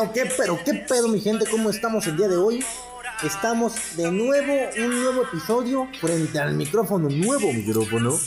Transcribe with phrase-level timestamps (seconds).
[0.00, 2.64] Bueno, qué pero qué pedo mi gente, ¿cómo estamos el día de hoy?
[3.22, 8.18] Estamos de nuevo, un nuevo episodio frente al micrófono, nuevo micrófono,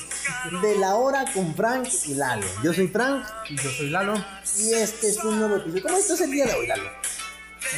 [0.61, 2.45] de la hora con Frank y Lalo.
[2.63, 4.13] Yo soy Frank Y yo soy Lalo.
[4.59, 5.81] y este es un nuevo episodio.
[5.81, 6.91] ¿Cómo estás el día de hoy, Lalo?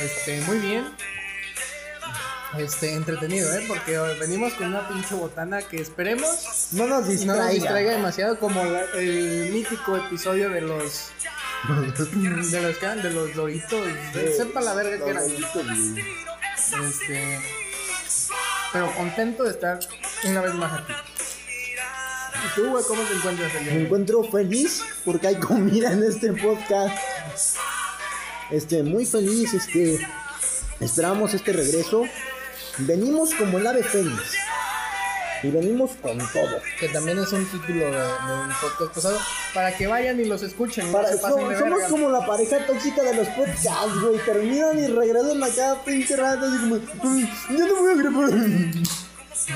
[0.03, 0.84] Este, muy bien.
[2.58, 3.64] Este, entretenido, ¿eh?
[3.66, 7.44] Porque venimos con una pinche botana que esperemos No nos no distraiga.
[7.45, 8.62] nos distraiga demasiado como
[8.95, 11.12] el mítico episodio de los
[12.52, 13.02] de los ¿qué eran?
[13.02, 13.88] de los doritos.
[14.38, 15.23] Sepa la verga que eran.
[16.88, 17.39] Este,
[18.73, 19.80] pero contento de estar
[20.25, 20.94] una vez más aquí.
[22.45, 26.03] ¿Y tú, güey, cómo te encuentras el Me de encuentro feliz porque hay comida en
[26.03, 26.97] este podcast.
[28.52, 30.05] Este, muy feliz, este.
[30.79, 32.03] Esperamos este regreso.
[32.79, 34.44] Venimos como el ave fénix.
[35.45, 36.59] Y venimos con todo.
[36.79, 39.19] Que también es un título de, de un podcast pasado.
[39.53, 40.88] Para que vayan y los escuchen.
[40.88, 41.88] no Para- somos, verga.
[41.89, 44.17] como la pareja tóxica de los podcasts, güey.
[44.25, 46.75] Terminan y regresan acá, pinche rato, así como.
[46.75, 48.31] "Mm, Yo no voy a grabar.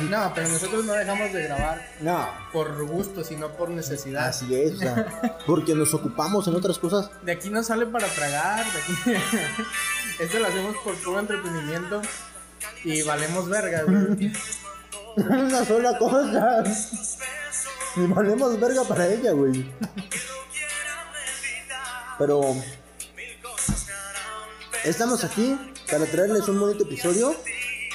[0.10, 4.28] No, pero nosotros no dejamos de grabar No, por gusto, sino por necesidad.
[4.28, 7.10] así es, o sea, porque nos ocupamos en otras cosas.
[7.24, 9.24] De aquí no sale para tragar, de aquí.
[10.20, 12.02] Esto lo hacemos por puro entretenimiento
[12.84, 14.32] y valemos verga, güey.
[15.18, 16.64] Una sola cosa.
[17.96, 19.72] Y valemos verga para ella, güey.
[22.18, 22.56] Pero
[24.84, 25.58] estamos aquí
[25.90, 27.36] para traerles un bonito episodio.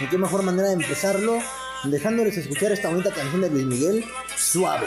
[0.00, 1.40] Y qué mejor manera de empezarlo
[1.84, 4.04] dejándoles escuchar esta bonita canción de Luis Miguel,
[4.36, 4.86] Suave.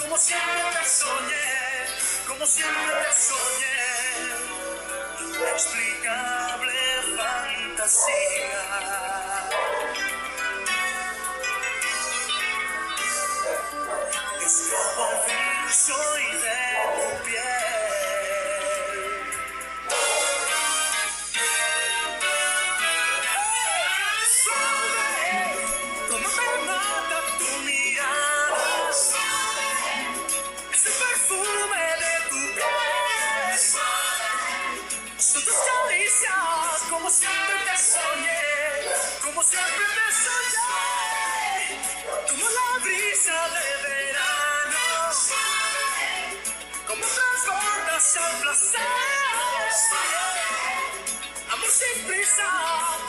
[0.00, 1.86] Como siempre soñé,
[2.26, 3.76] como siempre soñé.
[5.20, 6.80] Inexplicable
[7.16, 9.15] fantasía.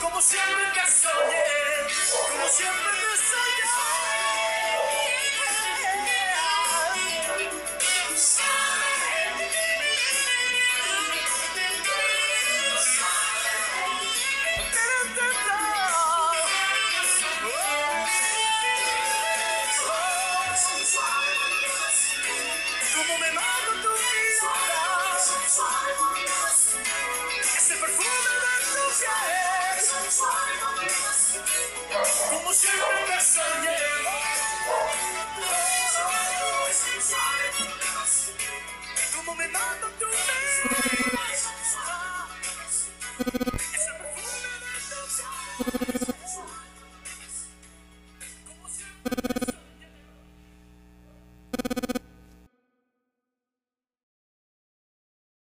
[0.00, 1.44] Como siempre te soñé,
[2.30, 3.67] como siempre te soñé.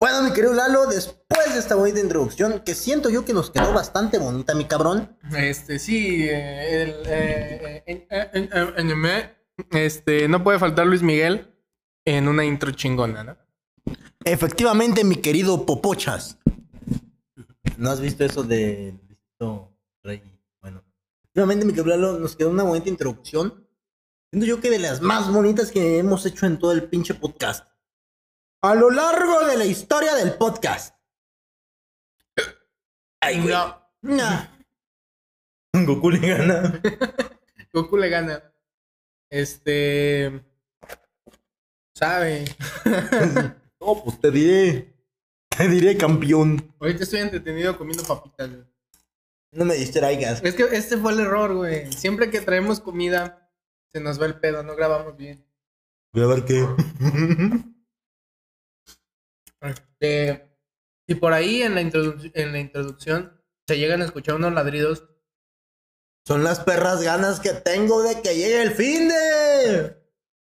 [0.04, 3.72] Bueno, mi querido Lalo, después de esta bonita introducción, que siento yo que nos quedó
[3.72, 5.16] bastante bonita, mi cabrón.
[5.34, 9.34] Este, sí, eh, el, eh, eh,
[9.70, 11.54] este, no puede faltar Luis Miguel
[12.04, 13.38] en una intro chingona, ¿no?
[14.26, 16.36] Efectivamente, mi querido Popochas.
[17.78, 20.22] ¿No has visto eso de Luisito Rey?
[20.60, 20.84] Bueno,
[21.22, 23.66] efectivamente, mi querido nos quedó una bonita introducción.
[24.30, 27.73] Siento yo que de las más bonitas que hemos hecho en todo el pinche podcast.
[28.64, 30.96] A lo largo de la historia del podcast.
[33.20, 33.52] Ay, güey.
[33.52, 34.48] No, Nah.
[35.84, 36.80] Goku le gana.
[37.74, 38.42] Goku le gana.
[39.30, 40.42] Este.
[41.94, 42.44] Sabe.
[43.80, 44.94] No, pues te diré.
[45.50, 46.74] Te diré campeón.
[46.80, 48.64] Ahorita estoy entretenido comiendo papitas, güey.
[49.52, 50.42] No me distraigas.
[50.42, 51.92] Es que este fue el error, güey.
[51.92, 53.52] Siempre que traemos comida,
[53.92, 55.44] se nos va el pedo, no grabamos bien.
[56.14, 56.66] Voy a ver qué.
[59.64, 60.48] Este,
[61.06, 65.08] y por ahí en la, en la introducción se llegan a escuchar unos ladridos.
[66.26, 69.96] Son las perras ganas que tengo de que llegue el fin de.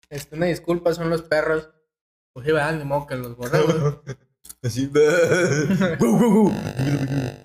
[0.09, 1.69] Este, una disculpa, son los perros.
[2.33, 2.75] Pues sí, ¿verdad?
[2.75, 3.35] Ni modo que los.
[4.61, 4.87] Así.
[5.99, 6.51] Gu.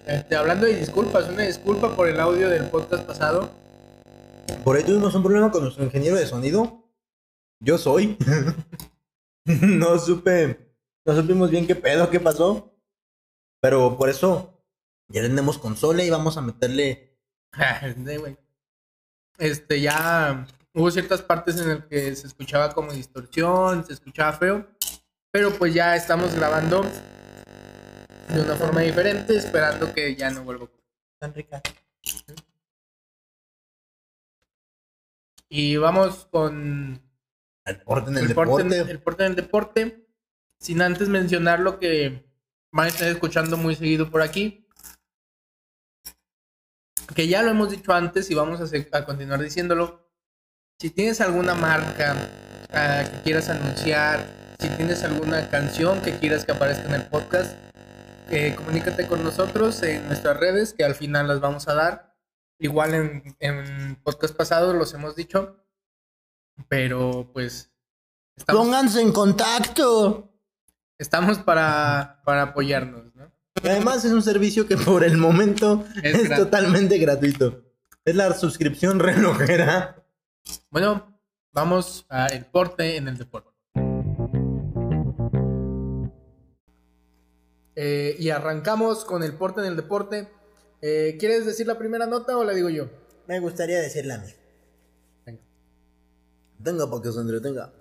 [0.07, 3.51] Este, hablando de disculpas, una disculpa por el audio del podcast pasado.
[4.65, 6.85] Por ahí tuvimos un problema con nuestro ingeniero de sonido.
[7.61, 8.17] Yo soy.
[9.45, 10.72] no supe.
[11.05, 12.73] No supimos bien qué pedo, qué pasó.
[13.61, 14.65] Pero por eso
[15.09, 17.19] ya tenemos consola y vamos a meterle.
[19.39, 24.69] Este, ya hubo ciertas partes en las que se escuchaba como distorsión, se escuchaba feo.
[25.33, 30.67] Pero pues ya estamos grabando de una forma diferente, esperando que ya no vuelva a
[30.67, 30.85] ocurrir.
[31.19, 31.63] Tan rica.
[35.49, 37.03] Y vamos con
[37.65, 38.91] El deporte en el, el, porte, deporte.
[38.91, 40.02] el porte en el deporte.
[40.63, 42.25] Sin antes mencionar lo que
[42.71, 44.65] van a estar escuchando muy seguido por aquí.
[47.17, 50.09] Que ya lo hemos dicho antes y vamos a, continuar diciéndolo.
[50.79, 52.15] Si tienes alguna marca
[52.71, 57.59] ah, que quieras anunciar, si tienes alguna canción que quieras que aparezca en el podcast,
[58.31, 62.17] eh, comunícate con nosotros en nuestras redes, que al final las vamos a dar.
[62.61, 65.57] Igual en, en podcast pasados los hemos dicho.
[66.69, 67.73] Pero pues
[68.47, 70.32] Pónganse en contacto.
[70.99, 73.31] Estamos para, para apoyarnos, ¿no?
[73.63, 76.45] Y Además es un servicio que por el momento Es es, gratis.
[76.45, 77.63] totalmente gratuito.
[78.05, 80.05] Es la suscripción relojera.
[80.71, 81.21] Bueno,
[81.53, 83.51] vamos a el porte en el deporte.
[87.75, 90.29] Eh, y arrancamos con el porte en el deporte.
[90.81, 92.89] Eh, ¿Quieres decir la primera nota o la digo yo?
[93.29, 94.29] Me gustaría decirle a mí.
[95.25, 95.41] Venga.
[96.63, 97.73] Tenga para que se entretenga.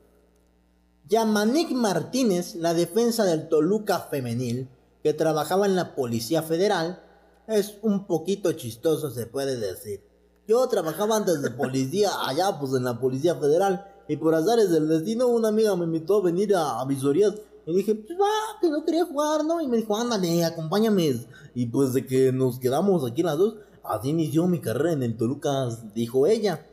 [1.11, 4.69] Yamanik Martínez, la defensa del Toluca femenil,
[5.03, 7.03] que trabajaba en la Policía Federal,
[7.47, 10.01] es un poquito chistoso, se puede decir.
[10.47, 14.87] Yo trabajaba antes de policía, allá pues en la Policía Federal, y por azares del
[14.87, 17.33] destino una amiga me invitó a venir a, a visorías.
[17.65, 19.59] Y dije, pues va, que no quería jugar, ¿no?
[19.59, 21.25] Y me dijo, ándale, acompáñame.
[21.53, 25.17] Y pues de que nos quedamos aquí las dos, así inició mi carrera en el
[25.17, 26.65] Toluca, dijo ella.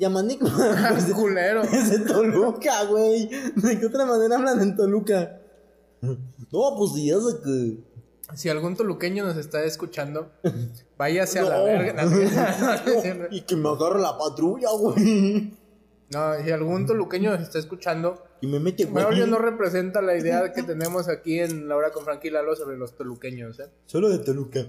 [0.00, 0.40] Yamanik
[0.90, 1.62] pues, Culero.
[1.62, 3.28] es de Toluca, güey.
[3.28, 5.38] ¿De qué otra manera hablan en Toluca?
[6.00, 7.90] No, pues sí, es de que.
[8.34, 10.30] Si algún toluqueño nos está escuchando,
[10.96, 12.04] váyase a la verga.
[12.04, 15.52] No, y que me agarre la patrulla, güey.
[16.10, 19.04] No, si algún toluqueño nos está escuchando, Y me mete, güey.
[19.04, 22.78] Braulio no representa la idea que tenemos aquí en La Hora con Frankie Lalo sobre
[22.78, 23.68] los toluqueños, ¿eh?
[23.86, 24.64] Solo de Toluca.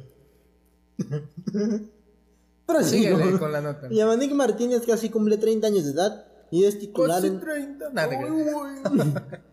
[2.83, 3.87] Síguele con la nota.
[3.89, 7.39] Yamanik Martínez casi cumple 30 años de edad y es titular Casi en.
[7.39, 7.89] 30.
[7.91, 9.41] Nada.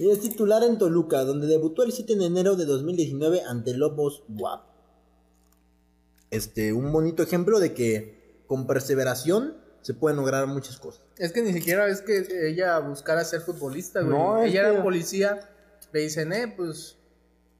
[0.00, 4.22] Y es titular en Toluca, donde debutó el 7 de enero de 2019 ante Lobos
[4.28, 4.62] WAP.
[6.30, 11.02] Este, un bonito ejemplo de que con perseveración se pueden lograr muchas cosas.
[11.16, 14.16] Es que ni siquiera es que ella buscara ser futbolista, güey.
[14.16, 15.40] No, ella que- era policía.
[15.92, 16.96] Le dicen, eh, pues,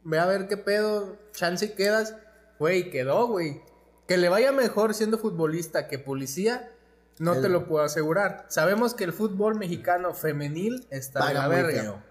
[0.05, 2.15] ve a ver qué pedo, chance quedas.
[2.61, 3.63] Güey, quedó, güey.
[4.09, 6.73] Que le vaya mejor siendo futbolista que policía,
[7.21, 8.47] no te lo puedo asegurar.
[8.49, 12.05] Sabemos que el fútbol mexicano femenil está de Paga la muy verga.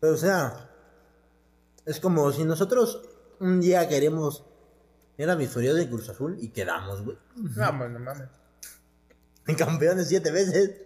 [0.00, 0.68] Pero o sea,
[1.86, 3.02] es como si nosotros
[3.38, 4.44] un día queremos
[5.18, 7.18] ir a visorías de Cruz Azul y quedamos, güey.
[7.36, 8.28] No, pues, no mames.
[9.56, 10.80] Campeones siete veces.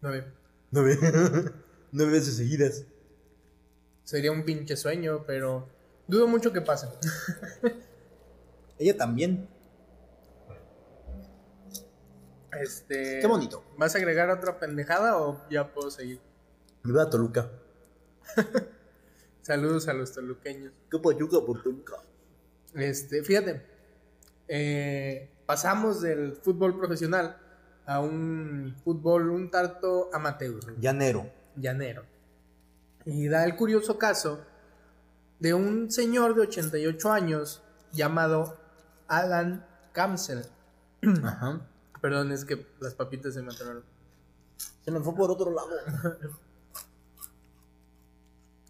[0.00, 0.24] No, güey.
[0.70, 0.98] Nueve.
[1.92, 2.84] Nueve veces seguidas.
[4.02, 5.68] Sería un pinche sueño, pero
[6.06, 6.88] dudo mucho que pase.
[8.78, 9.48] Ella también.
[12.60, 13.20] Este.
[13.20, 13.64] Qué bonito.
[13.76, 16.20] ¿Vas a agregar otra pendejada o ya puedo seguir?
[16.82, 17.50] Viva Toluca.
[19.42, 20.72] Saludos a los toluqueños.
[20.90, 21.96] ¿Qué pachuca por Toluca?
[22.74, 23.62] Este, fíjate,
[24.48, 27.36] eh, pasamos del fútbol profesional
[27.86, 31.30] a un fútbol un tanto amateur, Llanero.
[31.56, 32.04] llanero.
[33.04, 34.40] Y da el curioso caso
[35.44, 38.56] de un señor de 88 años llamado
[39.08, 40.46] Alan Kamsel.
[41.22, 41.60] Ajá.
[42.00, 43.84] Perdón, es que las papitas se me atoraron.
[44.86, 45.68] Se me fue por otro lado.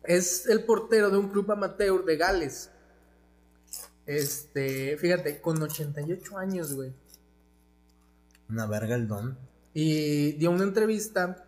[0.02, 2.71] Es el portero de un club amateur de Gales.
[4.04, 6.93] Este, fíjate, con 88 años, güey.
[8.50, 9.38] Una verga el don.
[9.73, 11.47] Y dio una entrevista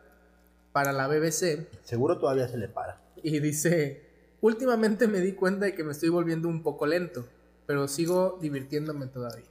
[0.72, 3.02] para la BBC Seguro todavía se le para.
[3.22, 4.05] y dice,
[4.40, 7.26] últimamente me di cuenta de que me estoy volviendo un poco lento,
[7.66, 9.44] pero sigo divirtiéndome todavía.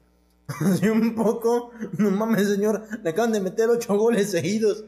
[0.80, 1.72] Sí, un poco.
[1.98, 2.84] No mames, señor.
[3.04, 4.86] Le acaban de meter ocho goles seguidos.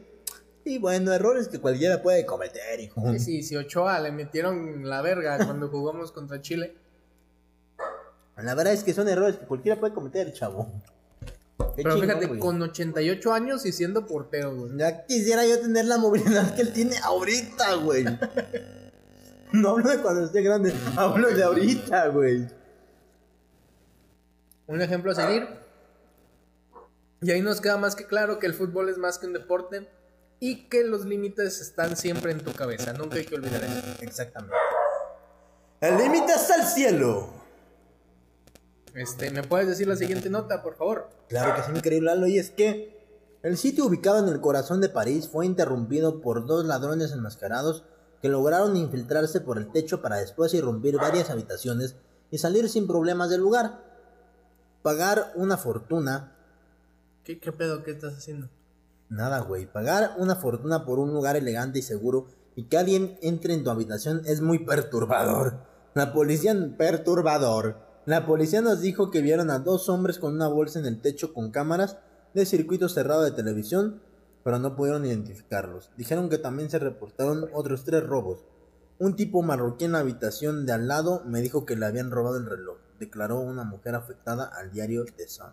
[0.64, 3.00] Y bueno, errores que cualquiera puede cometer, hijo.
[3.12, 6.76] Sí, sí, si Ochoa le metieron la verga cuando jugamos contra Chile.
[8.36, 10.70] La verdad es que son errores que cualquiera puede cometer, chavo.
[11.74, 12.40] Qué Pero chingón, fíjate, güey.
[12.40, 14.76] con 88 años y siendo portero, güey.
[14.76, 18.04] Ya quisiera yo tener la movilidad que él tiene ahorita, güey.
[19.52, 22.46] No hablo de cuando esté grande, hablo de ahorita, güey.
[24.66, 25.48] Un ejemplo a seguir.
[27.20, 29.88] Y ahí nos queda más que claro que el fútbol es más que un deporte
[30.40, 32.92] y que los límites están siempre en tu cabeza.
[32.92, 34.02] Nunca hay que olvidar eso.
[34.02, 34.54] Exactamente.
[35.80, 37.28] El límite está el cielo.
[38.94, 41.08] Este, ¿me puedes decir la siguiente nota, por favor?
[41.28, 42.98] Claro que es increíble, Lalo, y es que
[43.42, 47.84] el sitio ubicado en el corazón de París fue interrumpido por dos ladrones enmascarados
[48.20, 51.96] que lograron infiltrarse por el techo para después irrumpir varias habitaciones
[52.30, 53.82] y salir sin problemas del lugar.
[54.82, 56.34] Pagar una fortuna
[57.28, 57.82] ¿Qué, qué pedo?
[57.82, 58.48] ¿Qué estás haciendo?
[59.10, 59.70] Nada, güey.
[59.70, 63.68] Pagar una fortuna por un lugar elegante y seguro y que alguien entre en tu
[63.70, 65.58] habitación es muy perturbador.
[65.92, 66.56] La policía...
[66.78, 67.76] Perturbador.
[68.06, 71.34] La policía nos dijo que vieron a dos hombres con una bolsa en el techo
[71.34, 71.98] con cámaras
[72.32, 74.00] de circuito cerrado de televisión,
[74.48, 75.90] pero no pudieron identificarlos.
[75.98, 78.46] Dijeron que también se reportaron otros tres robos.
[78.98, 82.38] Un tipo marroquí en la habitación de al lado me dijo que le habían robado
[82.38, 85.52] el reloj, declaró una mujer afectada al diario The Sun.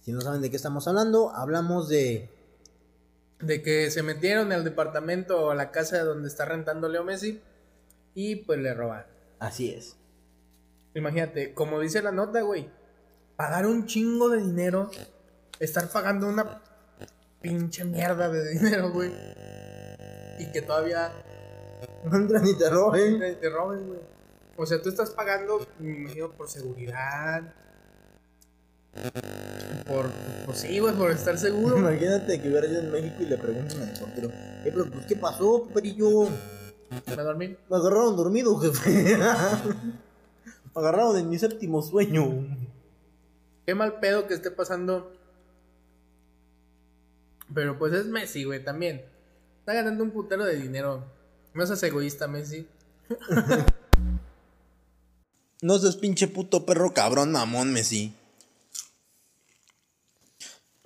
[0.00, 2.30] Si no saben de qué estamos hablando, hablamos de
[3.40, 7.42] De que se metieron al departamento o a la casa donde está rentando Leo Messi
[8.14, 9.10] y pues le robaron.
[9.40, 9.96] Así es.
[10.94, 12.70] Imagínate, como dice la nota, güey,
[13.34, 14.88] pagar un chingo de dinero,
[15.58, 16.62] estar pagando una
[17.40, 19.12] pinche mierda de dinero, güey,
[20.38, 21.12] y que todavía
[22.04, 23.18] No entran ni te roben.
[23.18, 24.00] te, te roben, güey.
[24.56, 27.42] O sea, tú estás pagando, me imagino, por seguridad.
[29.86, 30.06] Por,
[30.46, 31.78] pues sí, güey, por estar seguro.
[31.78, 35.16] Imagínate que hubiera ido en México y le preguntan al portero, eh, pero pues, ¿qué
[35.16, 36.28] pasó, perillo?
[37.06, 37.56] ¿Me dormí?
[37.68, 39.16] Me agarraron dormido, jefe.
[40.74, 42.46] Me agarraron en mi séptimo sueño.
[43.66, 45.12] Qué mal pedo que esté pasando.
[47.54, 49.04] Pero pues es Messi, güey, también.
[49.60, 51.04] Está ganando un putero de dinero.
[51.54, 52.66] No seas egoísta, Messi.
[55.60, 58.14] No seas pinche puto perro cabrón, mamón, Messi.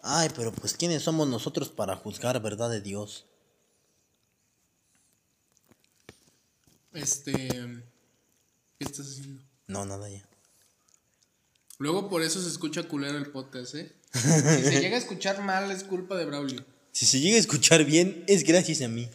[0.03, 3.27] Ay, pero pues, ¿quiénes somos nosotros para juzgar verdad de Dios?
[6.93, 7.33] Este.
[8.79, 9.43] ¿Qué estás haciendo?
[9.67, 10.27] No, nada ya.
[11.79, 13.95] Luego por eso se escucha culero el podcast, ¿eh?
[14.13, 16.65] Si se llega a escuchar mal es culpa de Braulio.
[16.93, 19.09] Si se llega a escuchar bien, es gracias a mí.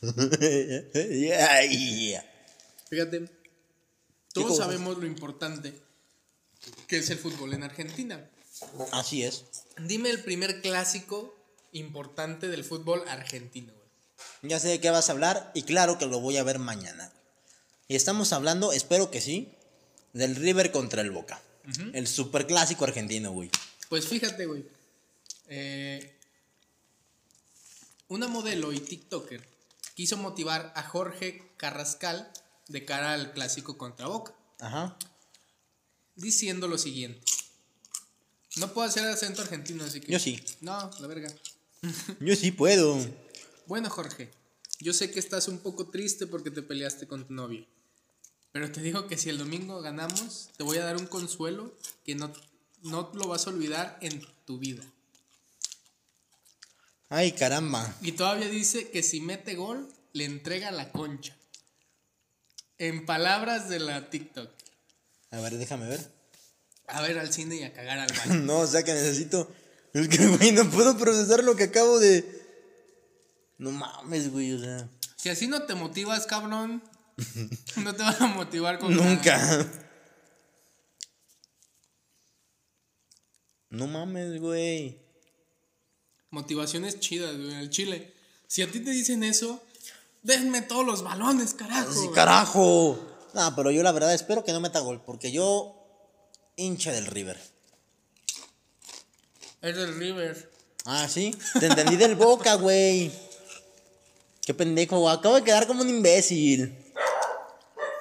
[2.90, 3.30] Fíjate,
[4.32, 5.72] todos sabemos lo importante
[6.86, 8.28] que es el fútbol en Argentina.
[8.92, 9.44] Así es.
[9.78, 11.36] Dime el primer clásico
[11.72, 13.84] importante del fútbol argentino, güey.
[14.42, 17.12] Ya sé de qué vas a hablar y claro que lo voy a ver mañana.
[17.88, 19.52] Y estamos hablando, espero que sí,
[20.12, 21.40] del River contra el Boca.
[21.94, 23.50] El superclásico argentino, güey.
[23.88, 24.64] Pues fíjate, güey.
[25.48, 26.18] Eh,
[28.08, 29.46] una modelo y TikToker
[29.94, 32.30] quiso motivar a Jorge Carrascal
[32.68, 34.96] de cara al clásico contra Boca, Ajá.
[36.16, 37.20] diciendo lo siguiente.
[38.56, 40.12] No puedo hacer acento argentino, así que...
[40.12, 40.42] Yo sí.
[40.60, 41.32] No, la verga.
[42.20, 42.98] Yo sí puedo.
[43.66, 44.30] Bueno, Jorge,
[44.78, 47.64] yo sé que estás un poco triste porque te peleaste con tu novio.
[48.52, 51.74] Pero te digo que si el domingo ganamos, te voy a dar un consuelo
[52.04, 52.30] que no,
[52.84, 54.82] no lo vas a olvidar en tu vida.
[57.08, 57.94] Ay, caramba.
[58.00, 61.36] Y todavía dice que si mete gol, le entrega la concha.
[62.78, 64.50] En palabras de la TikTok.
[65.30, 66.12] A ver, déjame ver.
[66.86, 68.34] A ver al cine y a cagar al baño.
[68.44, 69.50] No, o sea que necesito.
[69.92, 72.24] Es que, güey, no puedo procesar lo que acabo de.
[73.58, 74.88] No mames, güey, o sea.
[75.16, 76.82] Si así no te motivas, cabrón,
[77.76, 79.66] No te van a motivar con nada.
[83.74, 85.00] No mames, güey.
[86.30, 88.14] Motivaciones chidas, güey, al chile.
[88.46, 89.60] Si a ti te dicen eso,
[90.22, 91.92] denme todos los balones, carajo.
[91.92, 92.96] Sí, carajo.
[93.34, 95.74] No, pero yo la verdad espero que no meta gol, porque yo
[96.54, 97.40] hincha del River.
[99.60, 100.52] Es del River.
[100.84, 101.36] Ah, sí.
[101.58, 103.10] Te entendí del Boca, güey.
[104.46, 105.16] Qué pendejo, güey.
[105.16, 106.78] Acabo de quedar como un imbécil.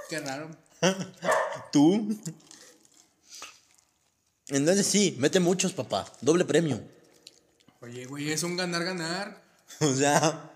[0.07, 0.51] Qué raro.
[1.71, 2.15] ¿Tú?
[4.49, 6.11] Entonces sí, mete muchos, papá.
[6.21, 6.81] Doble premio.
[7.81, 9.41] Oye, güey, es un ganar-ganar.
[9.79, 10.51] O sea,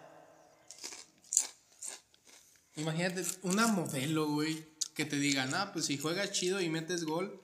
[2.75, 4.63] Imagínate una modelo, güey,
[4.93, 7.41] que te digan, ah, pues si juegas chido y metes gol,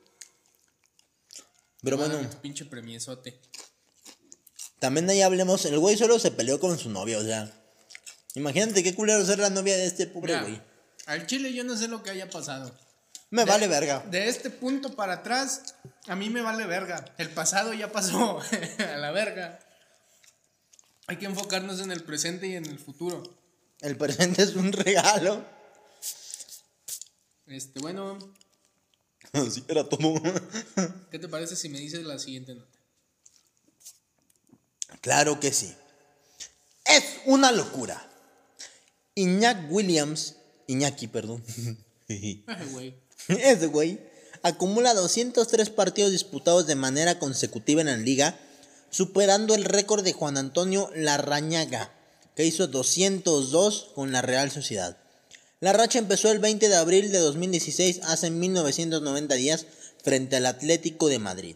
[1.81, 3.41] pero bueno, tu pinche premiezote.
[4.79, 5.65] también ahí hablemos.
[5.65, 7.51] El güey solo se peleó con su novia, o sea.
[8.35, 10.61] Imagínate qué culero ser la novia de este pobre Mira, güey.
[11.07, 12.73] al chile yo no sé lo que haya pasado.
[13.33, 13.99] Me vale verga.
[14.11, 15.73] De este punto para atrás,
[16.05, 17.03] a mí me vale verga.
[17.17, 18.39] El pasado ya pasó
[18.77, 19.57] a la verga.
[21.07, 23.23] Hay que enfocarnos en el presente y en el futuro.
[23.81, 25.43] El presente es un regalo.
[27.47, 28.19] Este, bueno,
[29.33, 30.21] Así era todo.
[31.09, 32.77] ¿qué te parece si me dices la siguiente nota?
[35.01, 35.73] Claro que sí.
[36.85, 38.07] Es una locura.
[39.15, 40.35] Iñak Williams,
[40.67, 41.43] Iñaki, perdón.
[42.07, 43.03] Ay, güey.
[43.27, 43.99] Ese güey
[44.41, 48.37] acumula 203 partidos disputados de manera consecutiva en la liga,
[48.89, 51.93] superando el récord de Juan Antonio Larrañaga,
[52.35, 54.97] que hizo 202 con la Real Sociedad.
[55.61, 59.65] La racha empezó el 20 de abril de 2016, hace 1990 días,
[60.03, 61.55] frente al Atlético de Madrid.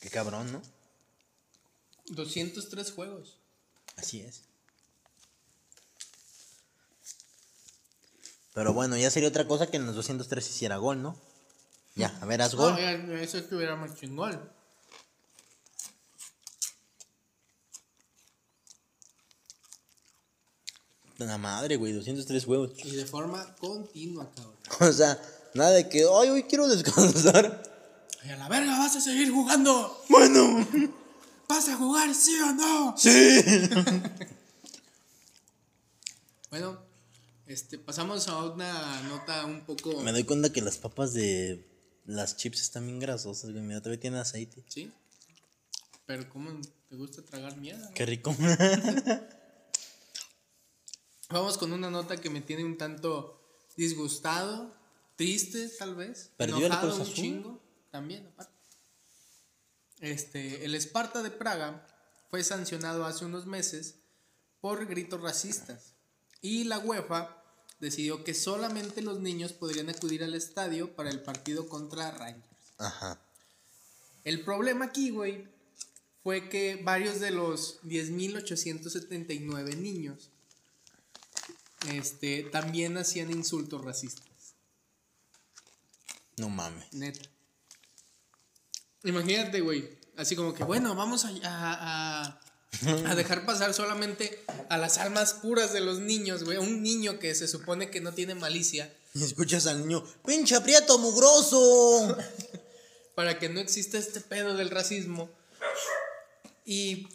[0.00, 0.62] Qué cabrón, ¿no?
[2.10, 3.38] 203 juegos.
[3.96, 4.42] Así es.
[8.54, 11.16] Pero bueno, ya sería otra cosa que en los 203 hiciera gol, ¿no?
[11.94, 12.74] Ya, a ver, haz gol.
[13.06, 14.50] No, eso estuviera más chingón.
[21.18, 22.70] La madre, güey, 203 huevos.
[22.84, 24.56] Y de forma continua, cabrón.
[24.80, 25.20] O sea,
[25.54, 27.62] nada de que, ay, hoy quiero descansar.
[28.22, 30.02] Ay, a la verga, vas a seguir jugando.
[30.08, 30.66] Bueno,
[31.48, 32.94] ¿Vas a jugar, sí o no?
[32.96, 33.10] sí.
[36.50, 36.78] Bueno,
[37.46, 40.00] este, pasamos a una nota un poco.
[40.02, 41.66] Me doy cuenta que las papas de
[42.04, 43.62] las chips están bien grasosas, güey.
[43.62, 44.64] Mira, todavía tienen aceite.
[44.68, 44.92] ¿Sí?
[46.06, 46.50] Pero, ¿cómo
[46.88, 47.90] te gusta tragar mierda?
[47.94, 48.34] Qué rico.
[51.30, 53.40] Vamos con una nota que me tiene un tanto
[53.76, 54.74] disgustado,
[55.16, 56.30] triste, tal vez.
[56.36, 58.52] ¿Perdió el enojado Cruz un chingo, también, aparte.
[60.00, 61.86] Este, el Esparta de Praga
[62.28, 63.94] fue sancionado hace unos meses
[64.60, 65.91] por gritos racistas.
[66.42, 67.42] Y la UEFA
[67.80, 72.44] decidió que solamente los niños podrían acudir al estadio para el partido contra Rangers.
[72.78, 73.18] Ajá.
[74.24, 75.48] El problema aquí, güey,
[76.22, 80.30] fue que varios de los 10.879 niños
[81.88, 84.26] este, también hacían insultos racistas.
[86.36, 86.92] No mames.
[86.92, 87.28] Neta.
[89.04, 89.98] Imagínate, güey.
[90.16, 92.40] Así como que, bueno, vamos a, a, a-
[93.06, 96.58] a dejar pasar solamente a las almas puras de los niños, güey.
[96.58, 98.92] Un niño que se supone que no tiene malicia.
[99.14, 102.16] Y escuchas al niño, pinche aprieto mugroso.
[103.14, 105.28] para que no exista este pedo del racismo
[106.64, 107.08] y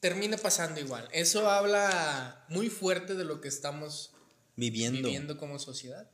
[0.00, 1.08] termine pasando igual.
[1.12, 4.10] Eso habla muy fuerte de lo que estamos
[4.56, 5.02] Viviendo.
[5.02, 6.10] viviendo como sociedad.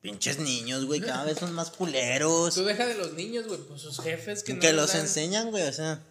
[0.00, 2.54] Pinches niños, güey, cada vez son más culeros.
[2.54, 5.50] Tú deja de los niños, güey, pues sus jefes que, Que, no los dan- enseñan,
[5.50, 6.02] güey, o sea.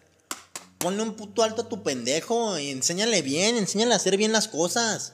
[0.82, 4.48] Ponle un puto alto a tu pendejo y enséñale bien, enséñale a hacer bien las
[4.48, 5.12] cosas.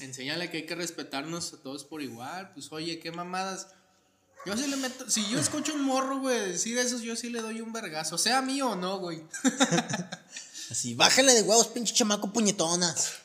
[0.00, 2.52] Enséñale que hay que respetarnos a todos por igual.
[2.54, 3.68] Pues oye, qué mamadas.
[4.46, 5.08] Yo sí le meto.
[5.08, 8.18] Si yo escucho un morro, güey, decir eso, yo sí le doy un vergazo.
[8.18, 9.22] Sea mío o no, güey.
[10.70, 13.19] Así, bájale de huevos, pinche chamaco puñetonas.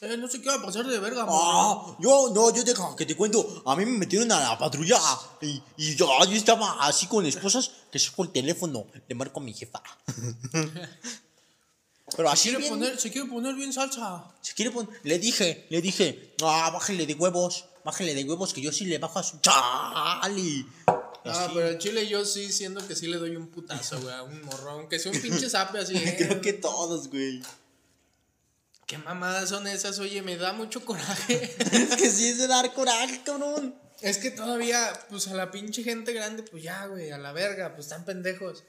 [0.00, 1.26] Eh, no se quiera pasar de verga.
[1.28, 3.62] Ah, yo, no, yo deja que te cuento.
[3.66, 5.00] A mí me metieron a la patrulla
[5.42, 9.42] y, y yo, yo estaba así con esposas que saco el teléfono, le marco a
[9.42, 9.82] mi jefa.
[12.16, 14.24] Pero Se así quiere, bien, poner, se quiere poner bien salsa.
[14.40, 18.62] se quiere poner, le dije, le dije, ah, bájale de huevos, bájale de huevos que
[18.62, 20.66] yo sí le bajo a su chali.
[21.24, 24.22] Ah, pero en Chile yo sí siento que sí le doy un putazo, güey, a
[24.22, 24.70] un morro.
[24.70, 25.94] Aunque sea un pinche zape así.
[25.96, 26.14] eh.
[26.16, 27.42] Creo que todos, güey.
[28.88, 29.98] ¿Qué mamadas son esas?
[30.00, 31.54] Oye, me da mucho coraje.
[31.72, 33.74] Es que sí es de dar coraje, cabrón.
[34.00, 37.74] es que todavía, pues a la pinche gente grande, pues ya, güey, a la verga,
[37.74, 38.64] pues están pendejos.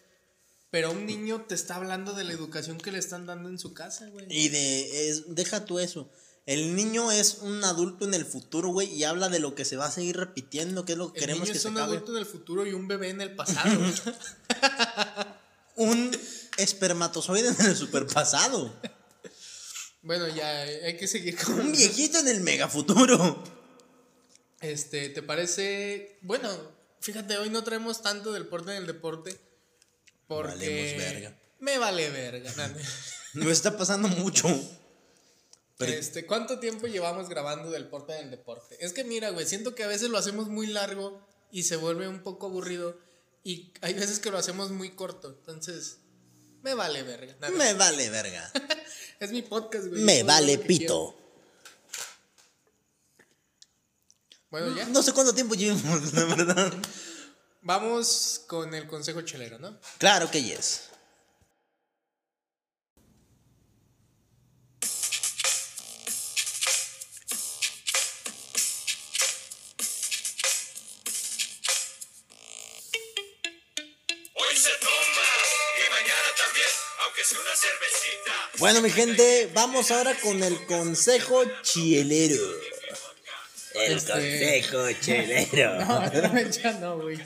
[0.72, 3.74] Pero un niño te está hablando de la educación que le están dando en su
[3.74, 4.28] casa, güey.
[4.30, 6.12] Y de, es- deja tú eso.
[6.46, 9.78] El niño es un adulto en el futuro, güey, y habla de lo que se
[9.78, 11.78] va a seguir repitiendo, que es lo que El queremos niño que es se un
[11.78, 11.94] acabe.
[11.94, 13.80] adulto en el futuro y un bebé en el pasado.
[15.76, 16.12] Un
[16.58, 18.74] espermatozoide en el superpasado.
[20.02, 21.60] Bueno, ya hay que seguir con.
[21.60, 23.44] Un viejito en el megafuturo.
[24.62, 26.18] Este, ¿te parece?
[26.22, 26.50] Bueno,
[27.00, 29.40] fíjate, hoy no traemos tanto del deporte en el deporte.
[30.28, 30.50] Porque.
[30.56, 31.40] Valemos verga.
[31.60, 32.52] Me vale verga.
[33.36, 34.48] No está pasando mucho.
[35.78, 38.76] Pero- Este, ¿cuánto tiempo llevamos grabando del deporte en el deporte?
[38.84, 42.08] Es que mira, güey, siento que a veces lo hacemos muy largo y se vuelve
[42.08, 42.98] un poco aburrido.
[43.44, 45.30] Y hay veces que lo hacemos muy corto.
[45.40, 46.00] Entonces,
[46.64, 47.38] me vale verga.
[47.52, 48.52] Me vale verga.
[49.20, 50.02] Es mi podcast, güey.
[50.02, 51.16] Me vale pito.
[54.50, 54.86] Bueno, ya.
[54.86, 56.74] No sé cuánto tiempo llevamos, la verdad.
[57.62, 59.78] Vamos con el consejo chelero, ¿no?
[59.98, 60.89] Claro que yes.
[78.60, 82.42] Bueno, mi gente, vamos ahora con el consejo chielero.
[83.76, 85.76] El Este- consejo chelero.
[85.86, 87.20] No, ya no, güey.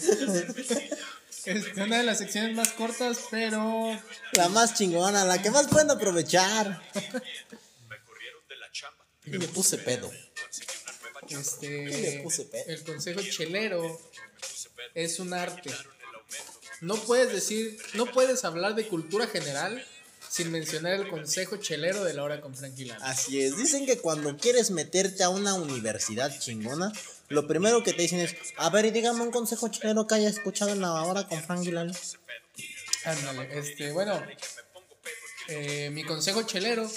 [1.45, 3.99] Es una de las secciones más cortas, pero
[4.33, 6.81] La más chingona, la que más pueden aprovechar.
[9.25, 10.11] Y me puse pedo.
[11.29, 13.99] este le puse pe- el consejo chelero
[14.93, 15.71] es un arte.
[16.81, 19.85] No puedes decir, no puedes hablar de cultura general
[20.33, 22.89] sin mencionar el consejo chelero de la hora con Frankie.
[23.01, 26.91] Así es, dicen que cuando quieres meterte a una universidad chingona,
[27.29, 30.29] lo primero que te dicen es, a ver, y dígame un consejo chelero que haya
[30.29, 31.95] escuchado en la hora con Frank Gilal.
[33.05, 34.19] Ándale, este, bueno,
[35.49, 36.89] eh, mi consejo chelero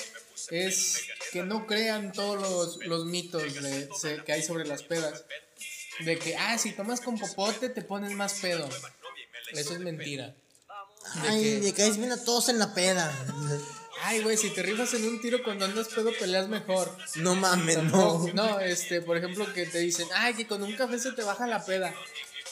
[0.51, 5.25] es que no crean todos los, los mitos de- se- que hay sobre las pedas.
[6.01, 8.66] De que, ah, si tomas con popote te pones más pedo.
[9.53, 10.35] Eso es mentira.
[11.29, 13.12] Ay, que- me caes bien a todos en la peda.
[14.03, 16.95] Ay, güey, si te rifas en un tiro cuando andas pedo peleas mejor.
[17.16, 18.27] No mames, no.
[18.35, 21.47] No, este, por ejemplo, que te dicen, ay, que con un café se te baja
[21.47, 21.95] la peda.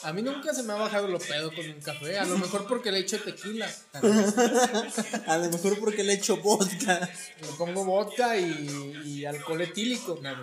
[0.02, 2.18] A mí nunca se me ha bajado lo pedo con un café.
[2.18, 3.70] A lo mejor porque le echo tequila.
[5.26, 7.08] A lo mejor porque le echo vodka.
[7.40, 10.18] Le pongo vodka y, y alcohol etílico.
[10.22, 10.34] No.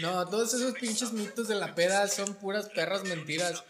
[0.00, 3.62] No, todos esos pinches mitos de la peda son puras perras mentiras.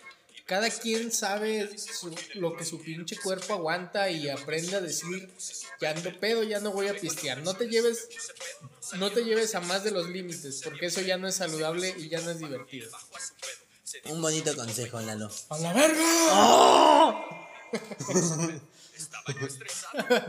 [0.49, 5.31] Cada quien sabe su- lo que su pinche cuerpo aguanta y aprende a decir,
[5.79, 7.43] ya ando pedo, ya no voy a pistear.
[7.43, 8.09] No te lleves,
[8.97, 12.09] no te lleves a más de los límites, porque eso ya no es saludable y
[12.09, 12.91] ya no es divertido.
[14.07, 15.31] Un bonito consejo, Lalo.
[15.51, 17.15] ¡A la verga!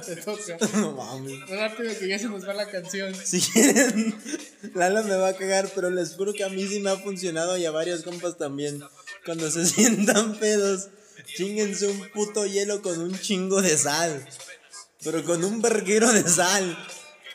[0.06, 0.58] Te toca.
[0.74, 1.50] No mames.
[1.50, 3.16] Rápido que ya se nos va la canción.
[3.16, 4.16] Si quieren,
[4.76, 7.58] Lalo me va a cagar, pero les juro que a mí sí me ha funcionado
[7.58, 8.82] y a varios compas también.
[9.30, 10.88] Cuando se sientan pedos,
[11.38, 14.28] chinguense un puto hielo con un chingo de sal.
[15.04, 16.76] Pero con un verguero de sal.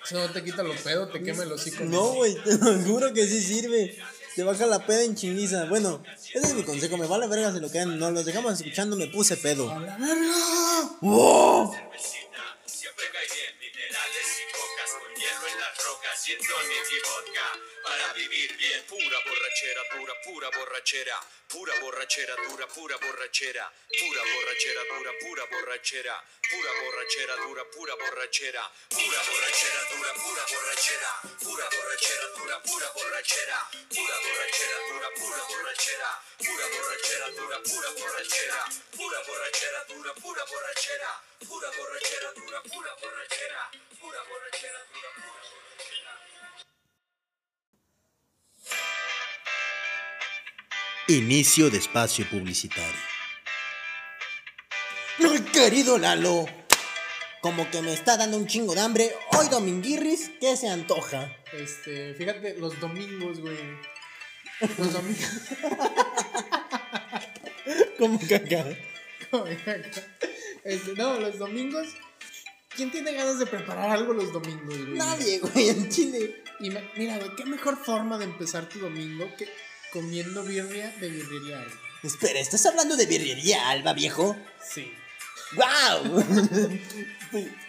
[0.04, 1.84] Eso no te quita lo pedo, te quema el hocico.
[1.84, 3.96] No, güey, te lo juro que sí sirve.
[4.34, 5.66] Te baja la peda en chinguiza.
[5.66, 6.02] Bueno,
[6.34, 6.96] ese es mi consejo.
[6.96, 7.96] Me vale verga si lo quedan.
[7.96, 9.70] No, los dejamos escuchando, me puse pedo.
[9.70, 10.98] ¡A la verga!
[11.00, 11.74] ¡Wow!
[15.76, 18.84] En tonic y vodka para vivir bien.
[18.86, 21.20] Pura borrachera, pura, pura borrachera.
[21.48, 23.72] Pura borrachera dura, pura borrachera.
[23.98, 26.22] Pura borrachera dura, pura borrachera.
[26.50, 28.72] Pura borrachera dura, pura borrachera.
[28.88, 31.20] Pura borrachera dura, pura borrachera.
[31.52, 33.60] Pura borrachera dura, pura borrachera.
[33.98, 36.10] Pura borrachera dura, pura borrachera.
[36.38, 38.60] Pura borrachera dura, pura borrachera.
[38.96, 41.10] Pura borrachera dura, pura borrachera.
[41.46, 43.62] Pura borrachera dura, pura borrachera.
[43.98, 45.33] Pura borrachera dura, pura
[51.08, 52.92] Inicio de espacio publicitario.
[55.52, 56.46] Querido Lalo,
[57.40, 59.14] como que me está dando un chingo de hambre.
[59.32, 61.30] Hoy Dominguirris, ¿qué se antoja?
[61.52, 63.56] Este, fíjate, los domingos, güey.
[64.78, 65.24] Los domingos.
[67.98, 68.64] Como que acá.
[70.64, 71.86] Este, no, los domingos.
[72.76, 74.98] ¿Quién tiene ganas de preparar algo los domingos, güey?
[74.98, 76.42] Nadie, güey, en Chile.
[76.60, 79.48] Y me- mira, güey, qué mejor forma de empezar tu domingo que
[79.94, 81.60] comiendo birria de birrería.
[81.60, 81.72] Alba.
[82.02, 84.36] Espera, ¿estás hablando de birrería, Alba, viejo?
[84.62, 84.92] Sí.
[85.56, 86.24] ¡Wow!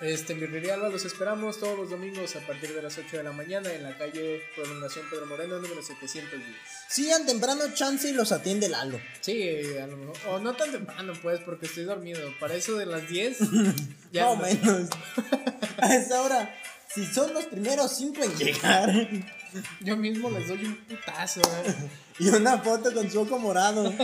[0.00, 3.24] Este, en Birrería Alba los esperamos todos los domingos a partir de las 8 de
[3.24, 6.56] la mañana en la calle Prolongación Pedro Moreno, número 710.
[6.88, 9.00] Sigan temprano, chance y los atiende Lalo.
[9.20, 9.42] Sí,
[9.76, 10.16] a lo mejor.
[10.28, 12.20] O no tan temprano, pues, porque estoy dormido.
[12.38, 13.38] Para eso de las 10.
[14.12, 14.36] ya no.
[14.36, 14.88] menos.
[15.78, 16.56] A esa hora,
[16.94, 19.08] Si son los primeros cinco en llegar.
[19.80, 21.40] Yo mismo les doy un putazo.
[21.40, 21.74] ¿eh?
[22.20, 23.92] Y una foto con su ojo morado.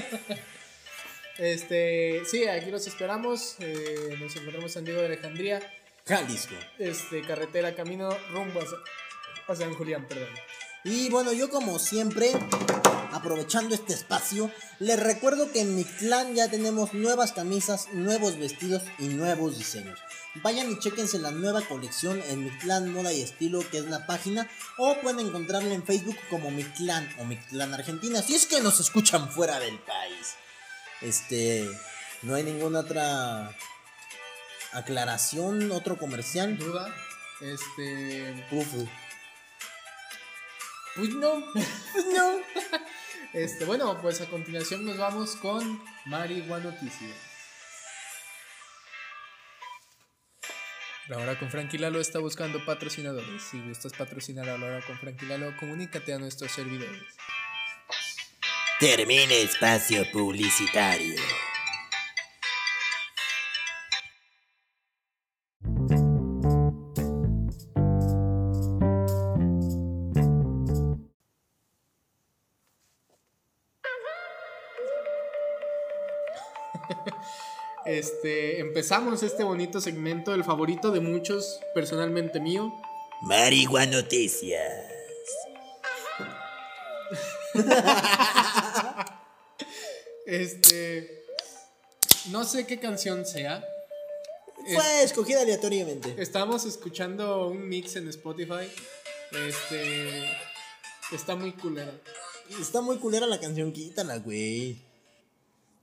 [1.36, 3.56] Este, sí, aquí los esperamos.
[3.58, 5.60] eh, nos encontramos en San Diego de Alejandría.
[6.06, 6.54] Jalisco.
[6.78, 8.78] Este, carretera, camino rumbo a San,
[9.48, 10.28] a San Julián, perdón.
[10.86, 12.30] Y bueno, yo como siempre,
[13.10, 18.82] aprovechando este espacio, les recuerdo que en mi clan ya tenemos nuevas camisas, nuevos vestidos
[18.98, 19.98] y nuevos diseños.
[20.42, 24.06] Vayan y chequense la nueva colección en mi clan Moda y Estilo, que es la
[24.06, 28.44] página, o pueden encontrarla en Facebook como mi clan o mi clan Argentina, si es
[28.44, 30.34] que nos escuchan fuera del país.
[31.00, 31.66] Este,
[32.20, 33.56] no hay ninguna otra
[34.72, 36.58] aclaración, otro comercial.
[36.58, 36.94] Duda.
[37.40, 38.66] Este, Uf,
[40.96, 41.38] pues no.
[42.14, 42.40] no.
[43.32, 47.34] Este, bueno, pues a continuación nos vamos con Marihuana Noticias.
[51.08, 53.42] La hora con Frankie Lalo está buscando patrocinadores.
[53.42, 57.02] Si gustas patrocinar a la hora con Frankie Lalo, comunícate a nuestros servidores.
[58.80, 61.20] Termine espacio publicitario.
[78.24, 82.72] Este, empezamos este bonito segmento, el favorito de muchos, personalmente mío.
[83.20, 84.72] Marihuana Noticias.
[90.26, 91.22] Este,
[92.30, 93.62] no sé qué canción sea.
[94.72, 96.14] Fue escogida aleatoriamente.
[96.16, 98.72] Estamos escuchando un mix en Spotify.
[99.32, 100.24] Este,
[101.12, 101.92] está muy culera.
[102.58, 104.83] Está muy culera la canción, quítala, güey.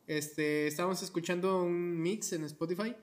[0.08, 2.96] Este, estamos escuchando un mix en Spotify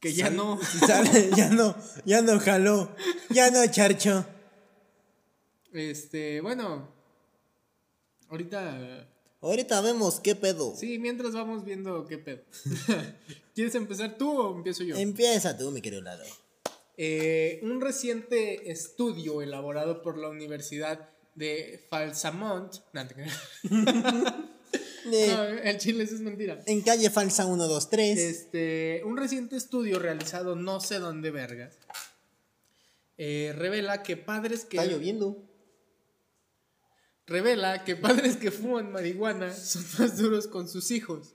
[0.00, 0.58] que ya no.
[0.86, 2.94] Sale, ya no, ya no jaló.
[3.28, 4.24] Ya no charcho.
[5.72, 6.88] Este, bueno,
[8.28, 9.06] ahorita
[9.42, 10.74] Ahorita vemos qué pedo.
[10.76, 12.42] sí, mientras vamos viendo qué pedo.
[13.54, 14.96] ¿Quieres empezar tú o empiezo yo?
[14.96, 16.22] Empieza tú, mi querido lado.
[16.98, 22.74] Eh, un reciente estudio elaborado por la Universidad de Falsamont.
[22.92, 23.02] No.
[25.10, 26.62] De- No, el chile eso es mentira.
[26.66, 28.18] en calle falsa 1, 2, 3.
[28.18, 31.74] Este, un reciente estudio realizado no sé dónde vergas
[33.18, 35.36] eh, revela que padres que Está lloviendo.
[37.26, 41.34] revela que padres que fuman marihuana son más duros con sus hijos.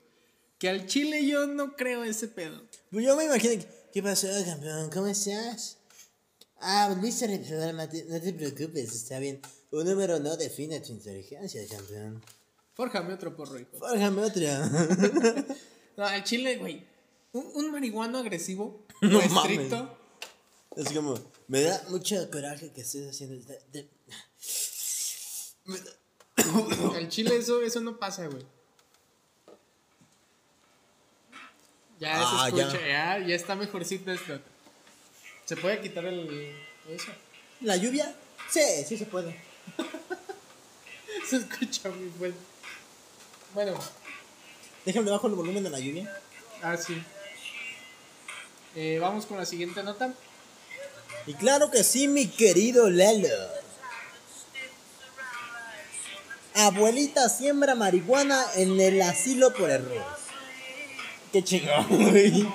[0.57, 2.61] Que al chile yo no creo ese pedo.
[2.89, 3.67] Pues yo me imagino que.
[3.93, 4.89] ¿Qué pasó, campeón?
[4.89, 5.77] ¿Cómo estás?
[6.59, 9.39] Ah, volviste a reprobar, no te, no te preocupes, está bien.
[9.71, 12.21] Un número no define tu inteligencia, campeón.
[12.75, 13.77] Fórjame otro porro, hijo.
[13.77, 14.69] Fórjame otra.
[15.97, 16.85] No, al chile, güey.
[17.31, 19.97] Un, un marihuano agresivo No o estricto.
[20.75, 23.35] Es como, me da mucho coraje que estés haciendo.
[23.45, 23.89] de- de-
[25.65, 28.43] da- Al chile eso, eso no pasa, güey.
[31.99, 32.63] Ya Ah, se ya.
[32.67, 33.19] escucha, ya.
[33.25, 34.37] Ya, está mejorcito esto.
[35.45, 36.53] ¿Se puede quitar el.
[36.89, 37.11] eso?
[37.61, 38.13] ¿La lluvia?
[38.49, 39.39] Sí, sí se puede.
[41.29, 42.37] Se escucha muy fuerte.
[43.55, 43.73] Bueno,
[44.85, 46.13] Déjame bajo el volumen de la lluvia.
[46.61, 47.01] ah, sí.
[48.75, 50.13] Eh, vamos con la siguiente nota.
[51.25, 53.29] Y claro que sí, mi querido Lalo.
[56.53, 60.03] Abuelita siembra marihuana en el asilo por error.
[61.31, 62.45] Qué chingón, güey.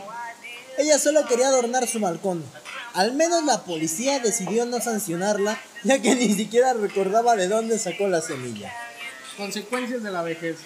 [0.76, 2.44] Ella solo quería adornar su balcón.
[2.92, 8.06] Al menos la policía decidió no sancionarla, ya que ni siquiera recordaba de dónde sacó
[8.06, 8.70] la semilla.
[9.40, 10.56] Consecuencias de la vejez.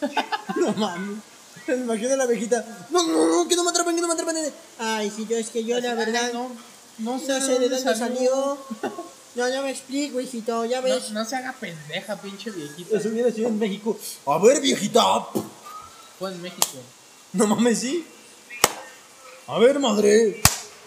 [0.56, 1.18] No mames.
[1.66, 2.86] Me imagino a la abejita.
[2.90, 4.36] No, no, no, que no me atrapen, que no me atrapen.
[4.78, 6.50] Ay, si yo es que yo la verdad no,
[6.98, 8.58] no, no sé de dónde salió.
[9.34, 11.10] No, ya me explico, hijito, ya No, ves.
[11.12, 12.96] no se haga pendeja, pinche viejita.
[12.98, 13.96] Eso hubiera sido en México.
[14.26, 15.26] A ver, viejita.
[16.18, 16.78] Fue en México.
[17.34, 18.04] No mames, sí.
[19.46, 20.42] A ver, madre.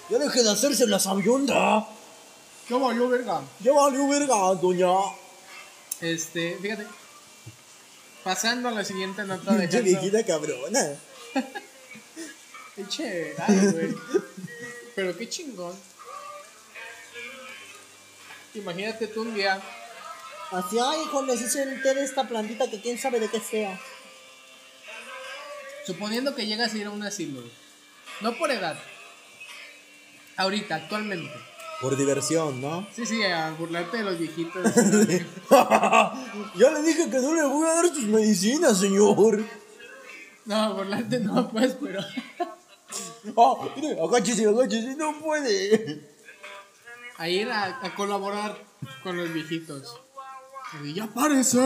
[0.09, 1.87] Ya deje de hacerse la sabionda.
[2.67, 3.41] ¿Qué valió, verga?
[3.61, 4.87] Ya valió verga, doña.
[6.01, 6.85] Este, fíjate.
[8.23, 10.95] Pasando a la siguiente nota de viejita cabrona.
[12.75, 13.95] Pinche, ay, güey.
[14.95, 15.75] Pero qué chingón.
[18.55, 19.61] Imagínate tú un día
[20.53, 23.79] Así, ay, hijo, hice el té de esta plantita que quién sabe de qué sea.
[25.83, 27.43] Suponiendo que llegas a ir a un asilo,
[28.21, 28.77] no por edad,
[30.37, 31.33] ahorita, actualmente.
[31.83, 32.87] Por diversión, ¿no?
[32.95, 34.63] Sí, sí, a burlarte de los viejitos.
[36.55, 39.43] ya le dije que no le voy a dar sus medicinas, señor.
[40.45, 41.99] No, burlarte no, pues, pero.
[43.75, 46.09] Mire, agáchese, agáchese, no puede.
[47.17, 48.57] a ir a, a colaborar
[49.03, 50.02] con los viejitos.
[50.81, 51.59] Y ya párese.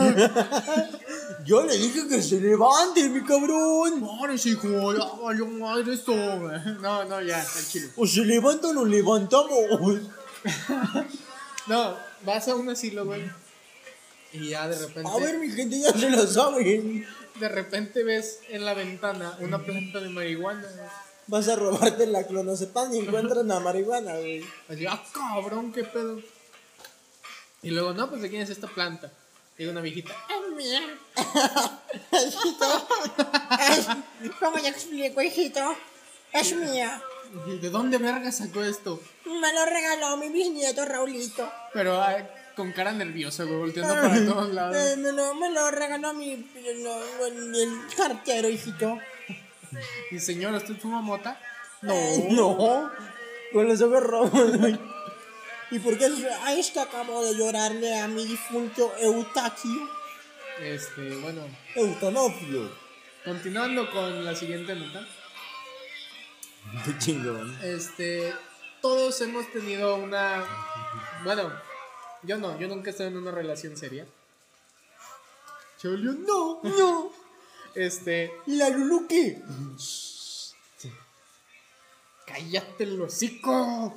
[1.45, 4.05] Yo le dije que se levante, mi cabrón.
[4.19, 4.93] Párese, hijo.
[4.93, 6.13] Ya valió madre esto.
[6.81, 7.89] No, no, ya, chile.
[7.95, 10.01] O se levanta o nos levantamos.
[11.67, 13.29] No, vas a un asilo, güey.
[14.31, 15.09] Y ya de repente.
[15.09, 17.05] A ver, mi gente, ya se lo saben.
[17.41, 20.61] De repente ves en la ventana una planta de marihuana.
[20.61, 20.87] güey.
[21.27, 24.45] Vas a robarte la clonazepam y encuentras la marihuana, güey.
[24.69, 26.21] Así, ah, cabrón, qué pedo.
[27.67, 29.11] Y luego, no, pues de quién es esta planta.
[29.57, 30.13] Digo una viejita.
[30.29, 30.81] Es mía.
[34.39, 35.75] ¿Cómo ya explico, hijito?
[36.31, 37.01] Es mía.
[37.45, 39.01] Y, ¿De dónde verga sacó esto?
[39.25, 41.51] Me lo regaló mi bisnieto Raulito.
[41.73, 42.25] Pero ay,
[42.55, 44.77] con cara nerviosa, güey, volteando para todos lados.
[44.77, 48.97] Eh, me, lo, me lo regaló mi no, el cartero, hijito.
[50.11, 51.37] Y señora, ¿usted fuma mota?
[51.81, 51.93] No.
[52.29, 52.91] No,
[53.51, 54.79] con los ojos rojos, güey.
[55.71, 56.09] ¿Y por qué?
[56.41, 59.89] Ay, es que acabo de llorarle a mi difunto Eustaquio.
[60.61, 61.41] Este, bueno,
[61.75, 62.71] Eutanofilo.
[63.23, 65.05] continuando con la siguiente nota.
[66.85, 67.57] Qué chingón.
[67.61, 68.33] Este,
[68.81, 70.43] todos hemos tenido una.
[71.23, 71.51] Bueno,
[72.23, 74.05] yo no, yo nunca he estado en una relación seria.
[75.81, 77.11] Cholio, no, no.
[77.75, 79.41] Este, ¿Y la Lulu qué?
[82.25, 83.95] cállate el hocico.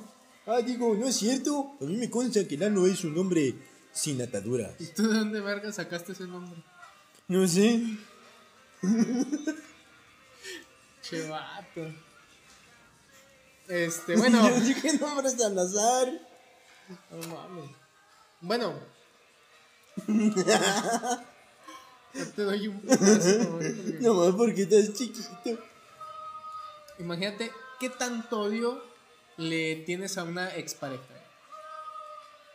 [0.53, 1.77] Ah, digo, no es cierto.
[1.79, 3.55] A mí me consta que Lalo es un hombre
[3.93, 4.71] sin ataduras.
[4.79, 6.61] ¿Y tú de dónde verga sacaste ese nombre?
[7.27, 7.81] No sé.
[11.01, 11.81] Che vato.
[13.67, 14.49] Este, bueno.
[14.49, 16.07] Yo dije nombres al azar.
[17.11, 17.69] No mames.
[18.41, 18.73] Bueno.
[22.13, 25.59] Yo te doy un putazo, güey, porque- No más porque estás chiquito.
[26.99, 28.83] Imagínate qué tanto odio
[29.41, 31.03] le tienes a una expareja.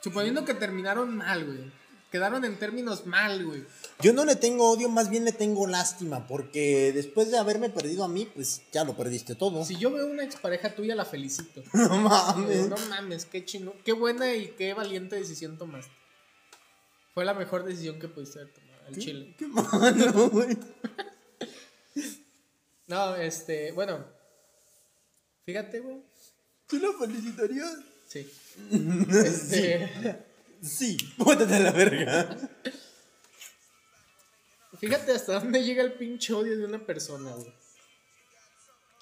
[0.01, 1.73] Suponiendo que terminaron mal, güey.
[2.13, 3.65] Quedaron en términos mal, güey.
[4.01, 8.05] Yo no le tengo odio, más bien le tengo lástima, porque después de haberme perdido
[8.05, 9.65] a mí, pues ya lo perdiste todo.
[9.65, 11.63] Si yo veo una expareja tuya, la felicito.
[11.73, 12.69] No mames.
[12.69, 13.73] No mames, qué chino.
[13.85, 15.93] Qué buena y qué valiente decisión tomaste.
[17.13, 19.35] Fue la mejor decisión que pudiste haber tomado, al chile.
[19.39, 20.57] Qué malo, güey.
[22.89, 24.05] No, este, bueno.
[25.45, 26.03] Fíjate, güey.
[26.69, 27.77] ¿Tú lo felicitarías?
[28.09, 28.31] Sí.
[29.25, 30.25] Este,
[30.63, 32.37] Sí, bótate a la verga.
[34.81, 37.53] fíjate hasta dónde llega el pinche odio de una persona, güey.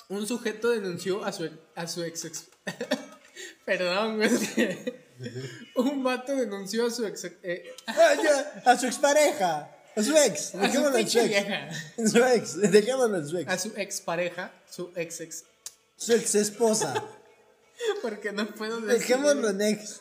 [0.09, 2.48] Un sujeto denunció a su, a su ex, ex-
[3.64, 4.31] Perdón, güey.
[5.77, 7.24] Un vato denunció a su ex.
[7.42, 9.70] eh, Ah, ya, a su expareja.
[9.96, 10.48] A su ex.
[10.55, 11.29] a su Dejémoslo en su ex.
[11.29, 11.70] vieja.
[12.09, 12.61] Su ex.
[12.72, 13.62] Dejémoslo en su A ex.
[13.62, 15.44] su expareja, su ex ex.
[15.96, 17.03] Su ex esposa.
[18.03, 19.01] Porque no puedo decir.
[19.01, 20.01] Dejémoslo en ex.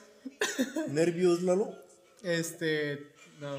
[0.88, 1.76] ¿Nervios, Lalo?
[2.22, 3.12] Este.
[3.40, 3.58] No.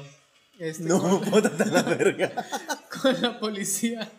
[0.59, 2.31] Este, No, con, bótate a la verga.
[3.01, 4.11] con la policía.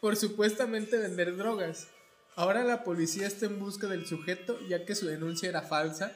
[0.00, 1.88] Por supuestamente vender drogas.
[2.36, 6.12] Ahora la policía está en busca del sujeto ya que su denuncia era falsa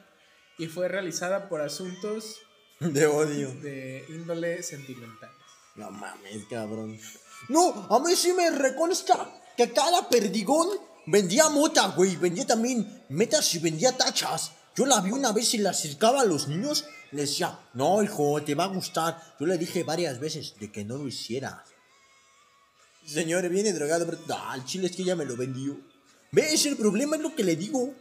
[0.57, 2.37] y fue realizada por asuntos
[2.79, 3.53] De odio.
[3.61, 5.31] de índole sentimental.
[5.75, 6.97] No mames, cabrón.
[7.49, 10.69] No, a mí sí me reconsta que cada perdigón
[11.07, 12.17] vendía mota, güey.
[12.17, 14.53] Vendía también metas y vendía tachas.
[14.75, 16.87] Yo la vi una vez y la acercaba a los niños.
[17.11, 19.21] Les decía, no, hijo, te va a gustar.
[19.39, 21.65] Yo le dije varias veces de que no lo hiciera.
[23.07, 25.79] Señor, viene drogado, pero ah, el chile es que ya me lo vendió.
[26.31, 26.65] ¿Ves?
[26.67, 27.93] El problema es lo que le digo.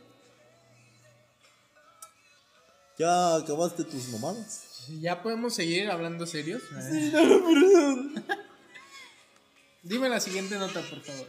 [2.98, 4.86] ¿Ya acabaste tus mamadas?
[5.02, 6.62] ¿Ya podemos seguir hablando serios?
[9.84, 11.28] Dime la siguiente nota, por favor.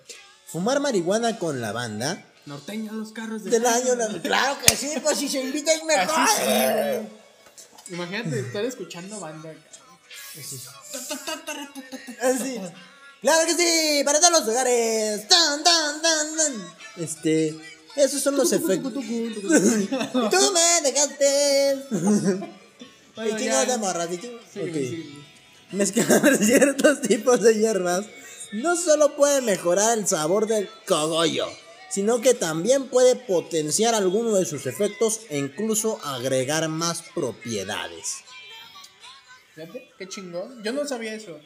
[0.53, 3.95] Fumar marihuana con la banda Norteña los carros de del año.
[3.95, 6.29] la- Claro que sí, pues si se invita es mejor.
[6.37, 7.95] Sí.
[7.95, 9.53] Imagínate estar escuchando banda.
[12.21, 12.61] Así.
[13.21, 15.29] Claro que sí, para todos los hogares.
[15.29, 16.53] Tan, tan, tan, tan.
[16.96, 17.57] Este,
[17.96, 18.92] esos son los efectos.
[18.92, 21.77] Tú me dejaste.
[23.15, 24.09] Bueno, y chingados de morras.
[24.11, 24.75] y ching- Sí, Ok.
[24.75, 25.19] sí.
[25.73, 28.05] Mezclar ciertos tipos de hierbas
[28.53, 31.46] no solo puede mejorar el sabor del cogollo,
[31.90, 38.25] sino que también puede potenciar alguno de sus efectos e incluso agregar más propiedades.
[39.55, 40.63] Fíjate, qué chingón.
[40.63, 41.38] Yo no sabía eso.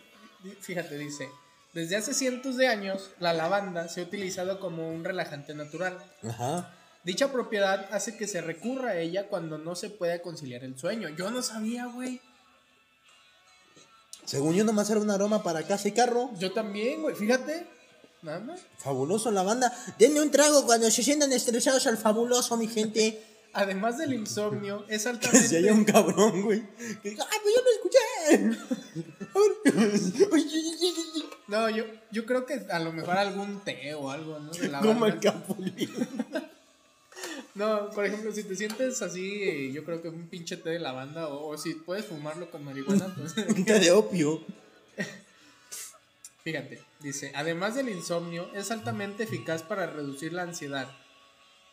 [0.60, 1.28] Fíjate, dice.
[1.72, 5.98] Desde hace cientos de años, la lavanda se ha utilizado como un relajante natural.
[6.22, 6.72] Ajá.
[7.04, 11.08] Dicha propiedad hace que se recurra a ella cuando no se puede conciliar el sueño.
[11.10, 12.20] Yo no sabía, güey.
[14.26, 16.30] Según yo nomás era un aroma para casa y carro.
[16.38, 17.14] Yo también, güey.
[17.14, 17.66] Fíjate.
[18.22, 18.60] Nada más.
[18.78, 19.72] Fabuloso la banda.
[19.98, 23.22] Denle un trago cuando se sientan estresados al fabuloso, mi gente.
[23.52, 25.48] Además del insomnio, es Que altamente.
[25.48, 26.62] si haya un cabrón, güey.
[27.02, 27.96] Que diga, ¡ay, pues yo lo escuché!
[31.48, 34.50] No, yo, yo creo que a lo mejor algún té o algo, ¿no?
[34.50, 35.88] De la Como el capulín.
[37.56, 40.78] No, por ejemplo, si te sientes así, eh, yo creo que un pinche té de
[40.78, 44.44] lavanda o, o si puedes fumarlo con marihuana, pues Un té de opio.
[46.44, 50.88] fíjate, dice, además del insomnio, es altamente eficaz para reducir la ansiedad,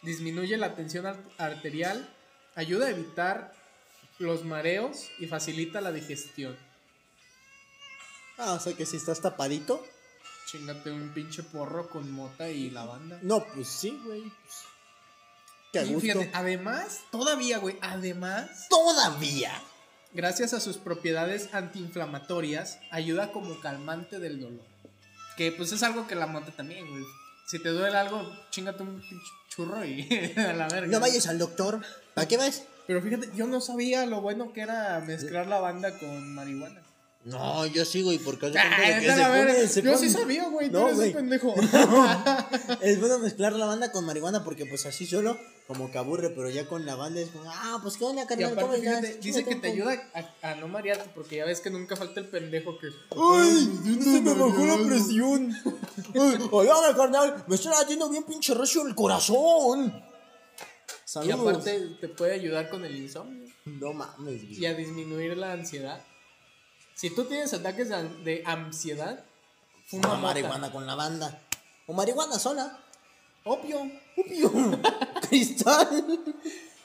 [0.02, 2.10] disminuye la tensión ar- arterial,
[2.56, 3.54] ayuda a evitar
[4.20, 6.58] los mareos y facilita la digestión.
[8.38, 9.86] Ah, o sea que si estás tapadito.
[10.48, 13.20] Chingate un pinche porro con mota y lavanda.
[13.22, 14.22] No, pues sí, güey.
[14.22, 14.56] Pues,
[15.80, 16.02] a Y gusto.
[16.02, 19.52] fíjate, además, todavía, güey, además, Todavía.
[20.14, 24.66] gracias a sus propiedades antiinflamatorias, ayuda como calmante del dolor.
[25.38, 27.04] Que pues es algo que la mota también, güey.
[27.48, 28.22] Si te duele algo,
[28.52, 29.04] chingate un
[29.50, 30.08] churro y
[30.38, 30.88] a la verga.
[30.88, 31.82] No vayas al doctor.
[32.14, 32.64] ¿Para qué vas?
[32.86, 36.83] Pero fíjate, yo no sabía lo bueno que era mezclar lavanda con marihuana.
[37.26, 40.06] No, yo sigo y porque hace Ah, cuenta de que se pone- se yo sí
[40.08, 41.14] pone- sabía, güey, tú No, eres un güey.
[41.14, 41.56] pendejo.
[42.82, 46.50] Es bueno mezclar la banda con marihuana porque pues así solo como que aburre, pero
[46.50, 49.00] ya con la banda es como, ah, pues qué onda, y carnal, ¿cómo aparte, estás?
[49.02, 49.74] fíjate, dice que te poco".
[49.90, 50.12] ayuda
[50.42, 52.88] a, a no marearte, porque ya ves que nunca falta el pendejo que...
[53.12, 54.00] ¡Ay!
[54.04, 55.54] Se me bajó la presión.
[56.16, 57.46] ¡Ay, carnal!
[57.48, 59.94] Me está latiendo bien pinche recio el corazón.
[59.96, 61.40] Y Saludos.
[61.42, 63.48] aparte te puede ayudar con el insomnio.
[63.66, 64.60] No mames, güey.
[64.60, 66.02] y a disminuir la ansiedad.
[66.96, 69.24] Si tú tienes ataques de an- de ansiedad,
[69.88, 70.20] fuma mota.
[70.22, 71.42] marihuana con la banda.
[71.88, 72.80] O marihuana sola.
[73.46, 73.82] Opio,
[74.18, 74.52] Opio.
[75.30, 76.20] Cristal.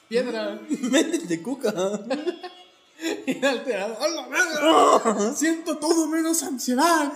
[0.09, 1.73] piedra, Métete cuca.
[3.25, 3.97] inalterado.
[4.01, 5.33] ¡A la verga!
[5.33, 7.13] Siento todo menos ansiedad.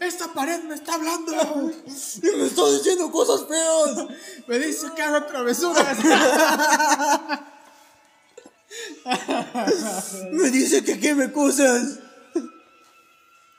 [0.00, 1.32] Esta pared me está hablando.
[2.22, 4.06] Y me está diciendo cosas feas.
[4.46, 5.98] Me dice que haga travesuras.
[10.32, 11.98] Me dice que queme cosas.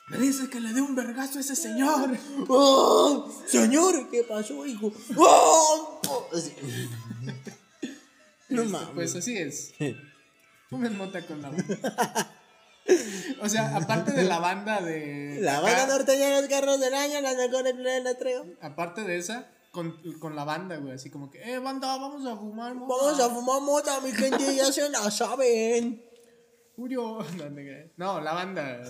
[0.10, 2.18] Me dice que le dé un vergazo a ese señor.
[2.50, 3.32] ¡Oh!
[3.48, 4.92] Señor, ¿qué pasó, hijo?
[5.16, 6.02] ¡Oh!
[8.50, 8.90] No mames.
[8.94, 9.74] Pues así es.
[10.70, 12.36] Fumen mota con la banda.
[13.42, 15.38] O sea, aparte de la banda de.
[15.40, 18.46] La acá, banda norteña de los carros del año, las mejores de la traigo.
[18.62, 20.94] Aparte de esa, con, con la banda, güey.
[20.94, 22.94] Así como que, eh, banda, vamos a fumar, mota.
[23.04, 26.06] Vamos a fumar mota, mi gente, ya se la saben.
[26.76, 27.20] Julio.
[27.98, 28.84] No, la banda.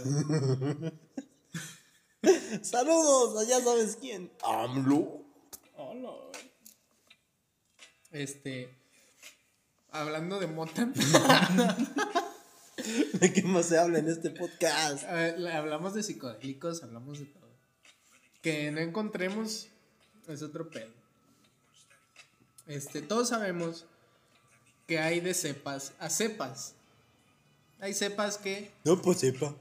[2.61, 4.32] Saludos, ya sabes quién.
[4.43, 5.23] AMLO.
[5.77, 6.11] Hola.
[8.11, 8.77] Este.
[9.91, 10.86] Hablando de mota.
[13.13, 15.03] ¿De qué más se habla en este podcast?
[15.07, 17.49] eh, le- hablamos de psicodélicos, hablamos de todo.
[18.41, 19.67] Que no encontremos
[20.28, 20.89] es otro pedo.
[22.67, 23.86] Este, todos sabemos
[24.88, 26.74] que hay de cepas a cepas.
[27.80, 29.55] Hay cepas que No, pues sepa.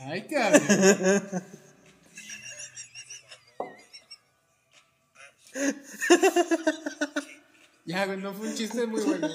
[0.00, 0.62] Ay, cabrón.
[7.84, 9.28] ya, güey, no fue un chiste muy bueno.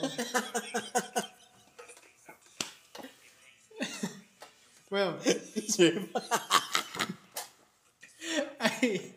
[4.89, 5.17] Bueno,
[5.69, 6.23] Sepa.
[8.59, 9.15] ay,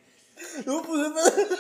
[0.67, 1.57] No, pues sepa.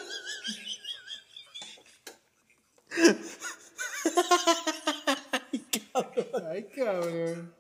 [6.50, 7.52] ay, cabrón.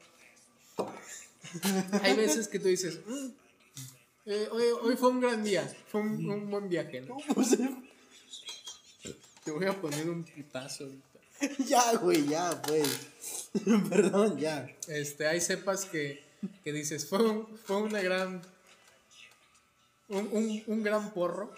[2.02, 3.28] Hay veces que tú dices, "Mm,
[4.26, 7.16] eh, hoy, hoy fue un gran día, fue un, un buen viaje, ¿no?
[7.34, 7.56] Pues.
[9.44, 11.04] Te voy a poner un putazo ahorita.
[11.68, 13.08] Ya, güey, ya, pues.
[13.90, 14.68] Perdón, ya.
[14.88, 16.22] Este, hay cepas que,
[16.64, 18.42] que dices, fue, un- fue una gran.
[20.08, 21.52] Un, un- un gran porro.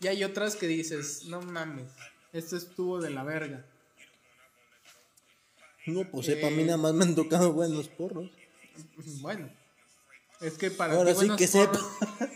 [0.00, 1.86] Y hay otras que dices, no mames,
[2.32, 3.64] esto estuvo de la verga.
[5.86, 8.28] No, pues sepa, a mí nada más me han tocado buenos porros.
[9.20, 9.48] Bueno,
[10.40, 11.72] es que para Ahora ti sí buenos que sepa.
[11.72, 11.88] porros,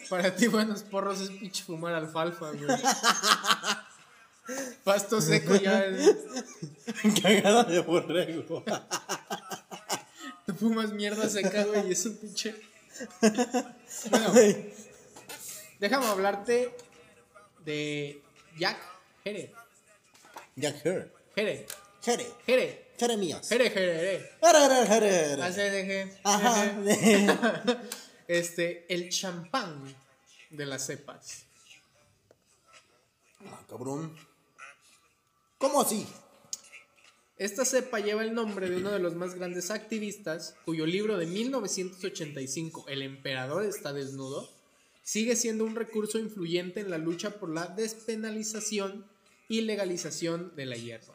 [0.08, 2.68] para ti buenos porros es pinche fumar alfalfa, güey.
[4.84, 6.16] Pasto seco ya es-
[7.22, 8.62] Cagada de borrego.
[10.46, 12.54] te fumas mierda seca, güey, y es un pinche.
[14.10, 14.32] Bueno,
[15.80, 16.74] déjame hablarte
[17.64, 18.22] de
[18.58, 18.78] Jack
[19.24, 19.52] Jere.
[20.54, 21.12] Jack Her.
[21.34, 21.66] Jere,
[22.02, 22.26] Jere.
[22.46, 23.48] Jere, Jeremías.
[23.48, 24.30] Jere, Jere, Jere.
[24.40, 26.20] Jere, Jere, Jere.
[26.24, 27.82] Ajá.
[28.28, 29.94] Este, el champán
[30.50, 31.44] de las cepas.
[33.46, 34.16] Ah, cabrón.
[35.58, 36.08] ¿Cómo así?
[37.38, 41.26] Esta cepa lleva el nombre de uno de los más grandes activistas, cuyo libro de
[41.26, 44.48] 1985, El emperador está desnudo,
[45.02, 49.04] sigue siendo un recurso influyente en la lucha por la despenalización
[49.48, 51.14] y legalización de la hierba.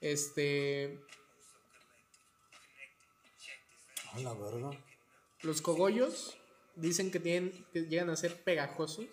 [0.00, 0.98] Este,
[4.12, 4.70] A la verga.
[5.42, 6.38] los cogollos
[6.74, 9.06] dicen que, tienen, que llegan a ser pegajosos.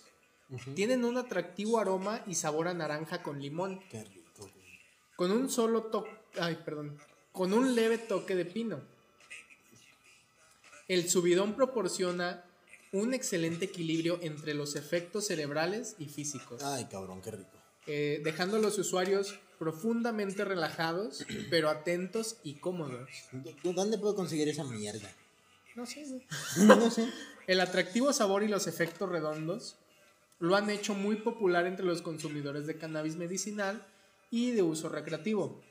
[0.76, 3.82] Tienen un atractivo aroma y sabor a naranja con limón.
[3.90, 4.23] Qué rico.
[5.16, 6.12] Con un solo toque.
[6.40, 6.98] Ay, perdón.
[7.32, 8.82] Con un leve toque de pino.
[10.88, 12.44] El subidón proporciona
[12.92, 17.50] un excelente equilibrio entre los efectos cerebrales y físicos, Ay, cabrón, qué rico.
[17.88, 23.10] eh, dejando a los usuarios profundamente relajados, pero atentos y cómodos.
[23.64, 25.10] ¿Dó- ¿Dónde puedo conseguir esa mierda?
[25.76, 26.24] No sé, güey.
[26.68, 27.10] no sé.
[27.48, 29.78] El atractivo sabor y los efectos redondos
[30.40, 33.88] lo han hecho muy popular entre los consumidores de cannabis medicinal
[34.34, 35.62] y de uso recreativo.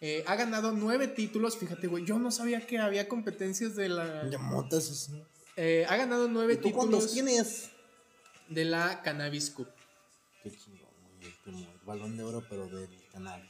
[0.00, 4.28] Eh, ha ganado nueve títulos, fíjate, güey, yo no sabía que había competencias de la...
[4.28, 5.22] Ya motas así.
[5.56, 7.70] Eh, ha ganado nueve ¿Y tú cuántos títulos tienes?
[8.48, 9.68] de la Cannabis Cup.
[10.42, 10.90] Qué chingón,
[11.20, 11.62] güey.
[11.62, 13.48] El balón de oro, pero del canal.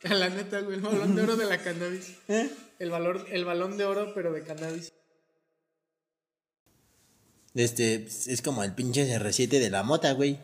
[0.04, 2.14] La neta, güey, el balón de oro de la cannabis.
[2.28, 2.50] ¿Eh?
[2.78, 4.92] El, valor, el balón de oro, pero de cannabis.
[7.54, 10.38] Este, es como el pinche R7 de la mota, güey.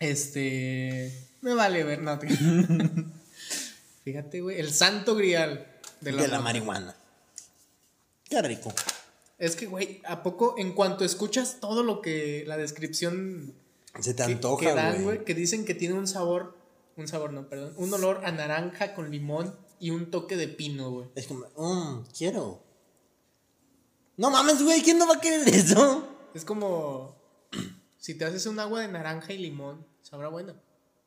[0.00, 1.28] Este...
[1.42, 2.18] Me vale ver, no.
[2.18, 2.26] te-
[4.04, 5.66] Fíjate, güey, el santo grial
[6.00, 6.40] de De la, la, mota.
[6.40, 6.96] marihuana.
[8.28, 8.72] Qué rico.
[9.38, 13.54] Es que, güey, ¿a poco en cuanto escuchas todo lo que la descripción
[14.00, 15.04] Se te que, antoja, que dan, güey.
[15.04, 16.56] güey, que dicen que tiene un sabor,
[16.96, 20.90] un sabor no, perdón, un olor a naranja con limón y un toque de pino,
[20.90, 21.08] güey.
[21.14, 22.62] Es como, mmm, quiero.
[24.16, 26.06] No mames, güey, ¿quién no va a querer eso?
[26.34, 27.16] Es como
[27.98, 30.54] si te haces un agua de naranja y limón, sabrá bueno,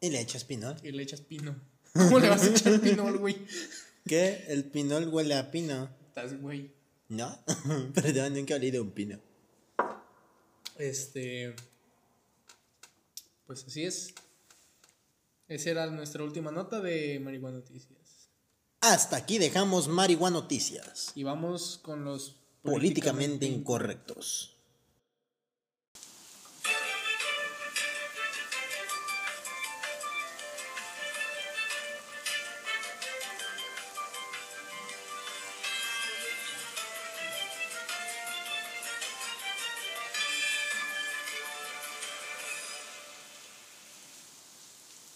[0.01, 0.75] Y le echas pinol.
[0.83, 1.55] y le echas pino.
[1.93, 3.37] ¿Cómo le vas a echar pinol, güey?
[4.05, 4.45] ¿Qué?
[4.47, 5.89] El pinol huele a pino.
[6.07, 6.71] Estás, güey.
[7.09, 7.37] ¿No?
[7.93, 9.19] Perdón, nunca he olido un pino.
[10.77, 11.55] Este.
[13.45, 14.13] Pues así es.
[15.47, 18.29] Esa era nuestra última nota de Marihuana Noticias.
[18.81, 21.11] Hasta aquí dejamos marihuana noticias.
[21.15, 24.52] Y vamos con los Políticamente incorrectos.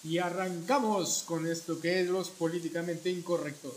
[0.07, 3.73] Y arrancamos con esto que es los políticamente incorrectos.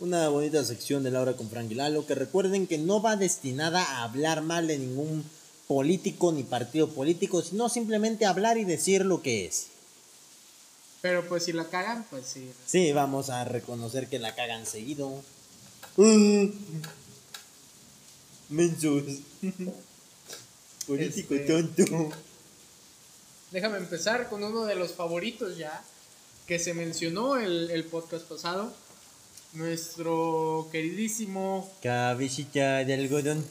[0.00, 3.82] Una bonita sección de Laura con Frank y Lalo que recuerden que no va destinada
[3.82, 5.24] a hablar mal de ningún
[5.66, 9.68] político ni partido político, sino simplemente hablar y decir lo que es.
[11.00, 12.50] Pero pues si la cagan, pues sí.
[12.66, 15.22] Sí, vamos a reconocer que la cagan seguido.
[15.96, 16.48] Mm.
[18.50, 19.04] Mensos.
[20.86, 22.10] Político Este- tonto.
[23.56, 25.82] Déjame empezar con uno de los favoritos ya,
[26.46, 28.70] que se mencionó el, el podcast pasado.
[29.54, 33.42] Nuestro queridísimo Cabecita de algodón.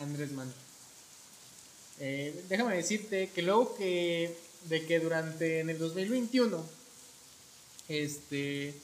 [0.00, 0.56] Andrés Manuel.
[2.00, 6.60] Eh, déjame decirte que luego que de que durante en el 2021
[7.86, 8.74] este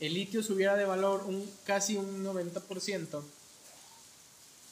[0.00, 3.22] el litio subiera de valor un casi un 90%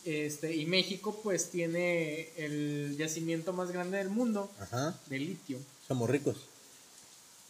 [0.07, 4.99] este y México pues tiene el yacimiento más grande del mundo Ajá.
[5.07, 5.59] de litio.
[5.87, 6.37] Somos ricos.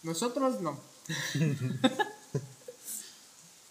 [0.02, 0.80] Nosotros no.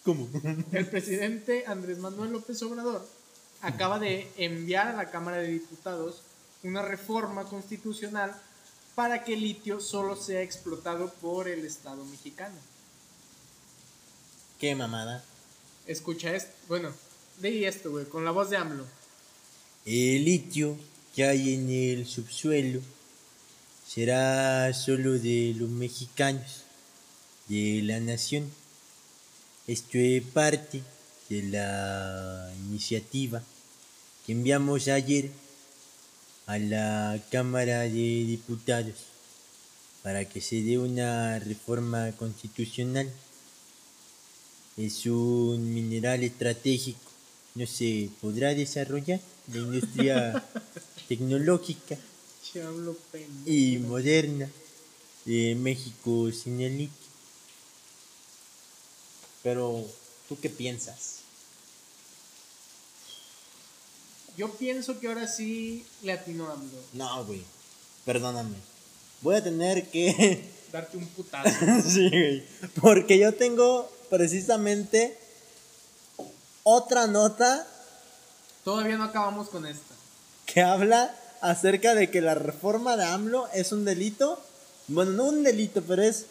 [0.04, 0.28] ¿Cómo?
[0.72, 3.06] El presidente Andrés Manuel López Obrador
[3.60, 6.22] acaba de enviar a la Cámara de Diputados
[6.62, 8.34] una reforma constitucional
[8.94, 12.56] para que el litio solo sea explotado por el Estado mexicano.
[14.60, 15.24] Qué mamada.
[15.86, 16.92] Escucha esto, bueno,
[17.38, 18.84] de esto, güey, con la voz de AMLO.
[19.84, 20.76] El litio
[21.14, 22.80] que hay en el subsuelo
[23.86, 26.62] será solo de los mexicanos,
[27.48, 28.50] de la nación.
[29.66, 30.82] Esto es parte
[31.28, 33.42] de la iniciativa
[34.24, 35.30] que enviamos ayer
[36.46, 38.94] a la Cámara de Diputados
[40.02, 43.10] para que se dé una reforma constitucional.
[44.76, 47.10] Es un mineral estratégico,
[47.56, 49.18] no se podrá desarrollar
[49.52, 50.44] la industria
[51.08, 51.96] tecnológica
[53.44, 54.48] y moderna
[55.24, 57.06] de México sin el litio.
[59.42, 59.84] Pero,
[60.28, 61.16] ¿tú qué piensas?
[64.36, 66.78] Yo pienso que ahora sí le atinó AMLO.
[66.92, 67.42] No, güey,
[68.04, 68.56] perdóname.
[69.22, 71.48] Voy a tener que darte un putazo.
[71.88, 72.44] Sí, güey.
[72.80, 75.16] Porque yo tengo precisamente
[76.68, 77.64] otra nota
[78.64, 79.94] Todavía no acabamos con esta.
[80.46, 84.40] que habla acerca de que la reforma de AMLO es un delito.
[84.88, 86.26] Bueno, no un delito, pero es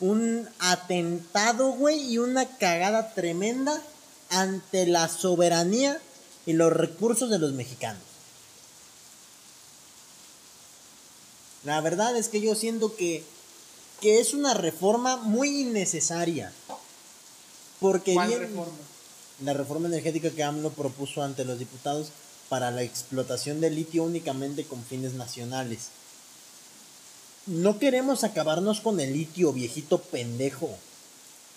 [0.00, 3.80] un atentado, güey, y una cagada tremenda
[4.28, 5.98] ante la soberanía
[6.44, 8.02] y los recursos de los mexicanos.
[11.64, 13.24] La verdad es que yo siento que,
[14.02, 16.52] que es una reforma muy innecesaria.
[17.80, 18.72] Porque ¿Cuál bien- reforma?
[19.42, 22.08] La reforma energética que AMLO propuso ante los diputados
[22.48, 25.88] para la explotación del litio únicamente con fines nacionales.
[27.46, 30.70] No queremos acabarnos con el litio, viejito pendejo.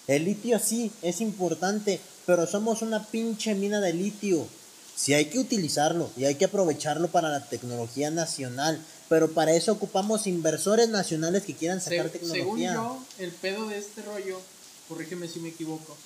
[0.07, 4.47] El litio sí, es importante, pero somos una pinche mina de litio.
[4.95, 8.79] Sí hay que utilizarlo y hay que aprovecharlo para la tecnología nacional,
[9.09, 12.73] pero para eso ocupamos inversores nacionales que quieran sacar Se- según tecnología.
[12.75, 14.39] yo, el pedo de este rollo,
[14.87, 15.97] corrígeme si me equivoco,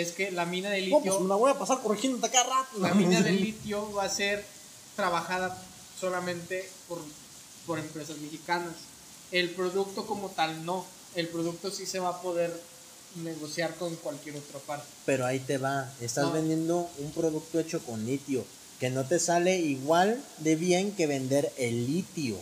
[0.00, 2.44] es que la mina de Oh, pues litio, me la voy a pasar corrigiendo cada
[2.44, 2.78] rato.
[2.78, 4.44] la mina de litio va a ser
[4.94, 5.56] trabajada
[6.00, 7.00] solamente por,
[7.66, 8.74] por empresas mexicanas.
[9.32, 10.84] El producto como tal no.
[11.14, 12.52] El producto sí se va a poder
[13.16, 14.86] negociar con cualquier otra parte.
[15.06, 16.32] Pero ahí te va, estás No.
[16.32, 18.44] vendiendo un producto hecho con litio,
[18.78, 22.36] que no te sale igual de bien que vender el litio.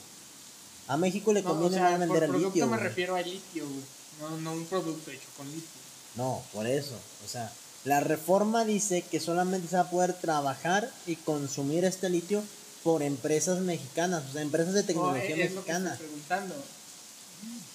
[0.88, 2.66] A México le No, o conviene sea, más por vender el producto litio.
[2.66, 2.88] me güey.
[2.88, 3.84] refiero a litio, güey.
[4.20, 5.83] No, no un producto hecho con litio.
[6.16, 6.94] No, por eso.
[7.24, 7.50] O sea,
[7.84, 12.42] la reforma dice que solamente se va a poder trabajar y consumir este litio
[12.82, 15.92] por empresas mexicanas, o sea, empresas de No, tecnología es, es lo que mexicana.
[15.92, 16.54] estoy preguntando.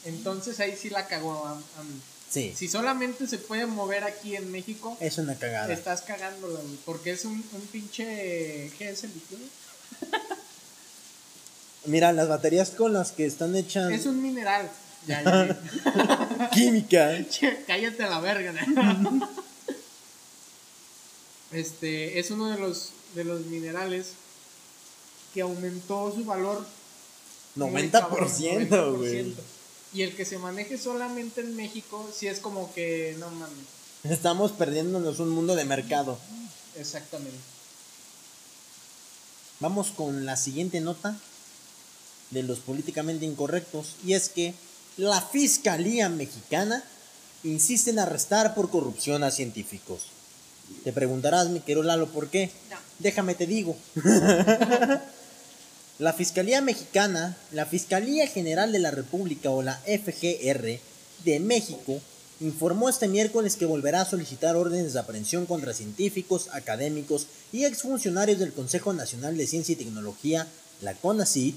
[0.06, 2.02] Entonces ahí sí la cagó a, a mí.
[2.30, 5.74] Sí, Si solamente se puede mover aquí en México, es una cagada.
[5.74, 6.78] estás cagándola, güey.
[6.86, 8.72] Porque es un, un pinche.
[8.78, 9.38] ¿Qué es el litio?
[11.86, 14.70] Mira, las baterías con las que están hechas Es un mineral.
[15.10, 16.50] Ya, ya.
[16.54, 17.28] química.
[17.28, 19.28] Che, Cállate a la verga, ¿no?
[21.52, 24.14] Este es uno de los de los minerales
[25.34, 26.64] que aumentó su valor
[27.56, 29.34] muy cabrón, 90%, güey.
[29.34, 29.36] 90%.
[29.94, 33.66] Y el que se maneje solamente en México, sí es como que no mames.
[34.04, 36.20] Estamos perdiéndonos un mundo de mercado.
[36.78, 37.40] Exactamente.
[39.60, 41.18] Vamos con la siguiente nota
[42.30, 44.54] de los políticamente incorrectos y es que
[44.98, 46.84] la Fiscalía Mexicana
[47.44, 50.02] insiste en arrestar por corrupción a científicos.
[50.84, 52.52] Te preguntarás, mi querido Lalo, ¿por qué?
[52.70, 52.78] No.
[53.00, 53.76] Déjame te digo.
[56.00, 60.80] la Fiscalía Mexicana, la Fiscalía General de la República o la FGR
[61.26, 62.00] de México
[62.40, 68.40] informó este miércoles que volverá a solicitar órdenes de aprehensión contra científicos, académicos y exfuncionarios
[68.40, 70.48] del Consejo Nacional de Ciencia y Tecnología,
[70.82, 71.56] la CONACYT,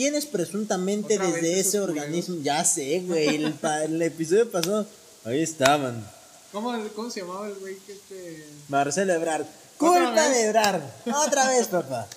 [0.00, 4.86] quienes presuntamente Otra desde ese organismo, ya sé, güey, el, episodio pasado,
[5.26, 6.02] ahí estaban.
[6.52, 9.42] ¿Cómo, cómo se llamaba el güey que este Marcelo Ebrard.
[9.42, 10.82] ¿Otra Culpa de Ebrard.
[11.26, 12.08] Otra vez, papá.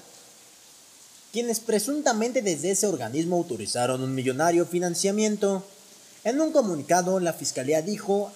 [1.34, 5.62] Quienes presuntamente desde ese organismo autorizaron un millonario financiamiento.
[6.24, 8.32] En un comunicado, la fiscalía dijo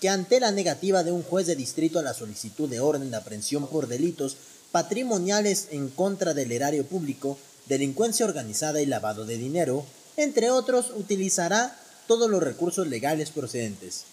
[0.00, 3.16] que ante la negativa de un juez de distrito a la solicitud de orden de
[3.16, 4.36] aprehensión por delitos
[4.70, 7.36] patrimoniales en contra del erario público,
[7.72, 9.86] delincuencia organizada y lavado de dinero,
[10.18, 11.74] entre otros, utilizará
[12.06, 14.04] todos los recursos legales procedentes.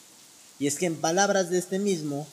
[0.60, 2.26] Y es que en palabras de este mismo,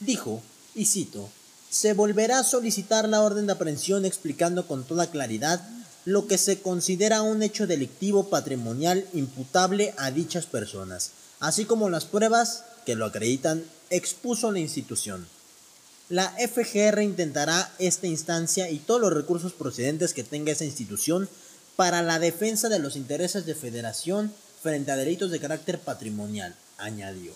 [0.00, 0.42] dijo,
[0.74, 1.30] y cito,
[1.70, 5.66] se volverá a solicitar la orden de aprehensión explicando con toda claridad
[6.04, 12.04] lo que se considera un hecho delictivo patrimonial imputable a dichas personas, así como las
[12.04, 15.26] pruebas que lo acreditan, expuso la institución.
[16.12, 21.26] La FGR intentará esta instancia y todos los recursos procedentes que tenga esa institución
[21.74, 24.30] para la defensa de los intereses de federación
[24.62, 27.32] frente a delitos de carácter patrimonial, añadió.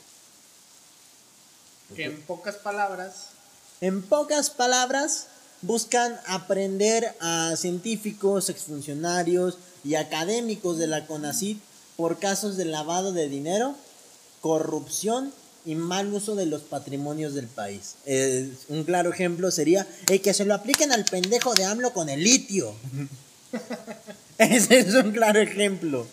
[1.95, 3.29] que en pocas palabras
[3.81, 5.29] En pocas palabras,
[5.63, 11.63] buscan aprender a científicos, exfuncionarios y académicos de la CONACYT
[11.97, 13.75] por casos de lavado de dinero,
[14.43, 15.33] corrupción
[15.67, 17.97] y mal uso de los patrimonios del país.
[18.07, 22.09] Eh, un claro ejemplo sería el que se lo apliquen al pendejo de AMLO con
[22.09, 22.73] el litio.
[24.39, 26.07] Ese es un claro ejemplo.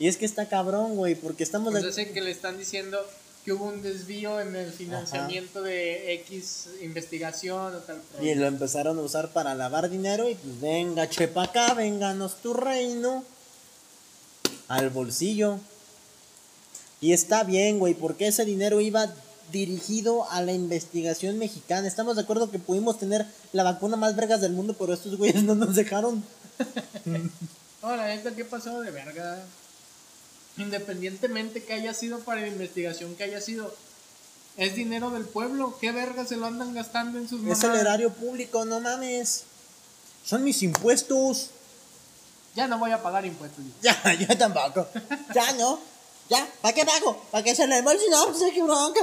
[0.00, 1.72] Y es que está cabrón, güey, porque estamos...
[1.72, 2.98] pues que le están diciendo
[3.44, 8.98] que hubo un desvío en el financiamiento de X investigación o tal Y lo empezaron
[8.98, 13.24] a usar para lavar dinero y pues venga, chepa acá, vénganos tu reino.
[14.66, 15.60] Al bolsillo.
[17.00, 19.12] Y está bien, güey, porque ese dinero iba
[19.52, 21.86] dirigido a la investigación mexicana.
[21.86, 25.42] Estamos de acuerdo que pudimos tener la vacuna más vergas del mundo, pero estos güeyes
[25.42, 26.24] no nos dejaron.
[27.82, 29.44] Hola, neta, ¿qué pasó de verga?
[30.56, 33.74] Independientemente que haya sido para la investigación, que haya sido.
[34.56, 35.76] Es dinero del pueblo.
[35.78, 39.44] ¿Qué verga se lo andan gastando en sus Es el erario público, no mames.
[40.24, 41.50] Son mis impuestos.
[42.54, 43.62] Ya no voy a pagar impuestos.
[43.82, 44.88] Ya, yo tampoco.
[45.34, 45.78] Ya no.
[46.28, 47.22] Ya, ¿para qué pago?
[47.30, 48.04] ¿Para que se le embolse?
[48.10, 49.00] No, pues qué bronca.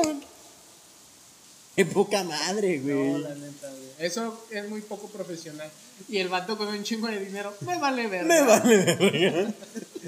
[1.75, 3.21] Qué poca madre, No, güey.
[3.21, 3.83] la neta, güey.
[3.99, 5.69] Eso es muy poco profesional.
[6.09, 8.27] Y el vato con un chingo de dinero, me vale verga.
[8.27, 9.53] Me vale verga.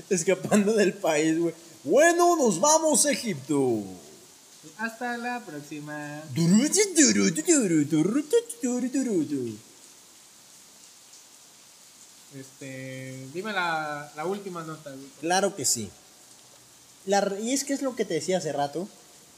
[0.09, 1.53] Escapando del país, güey.
[1.83, 3.81] Bueno, nos vamos a Egipto.
[4.77, 6.21] Hasta la próxima.
[12.37, 15.07] Este, dime la, la última nota, güey.
[15.21, 15.89] Claro que sí.
[17.05, 18.87] La, y es que es lo que te decía hace rato.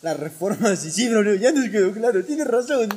[0.01, 2.89] La reforma, sí, sí, no, no, ya nos quedó claro, tienes razón.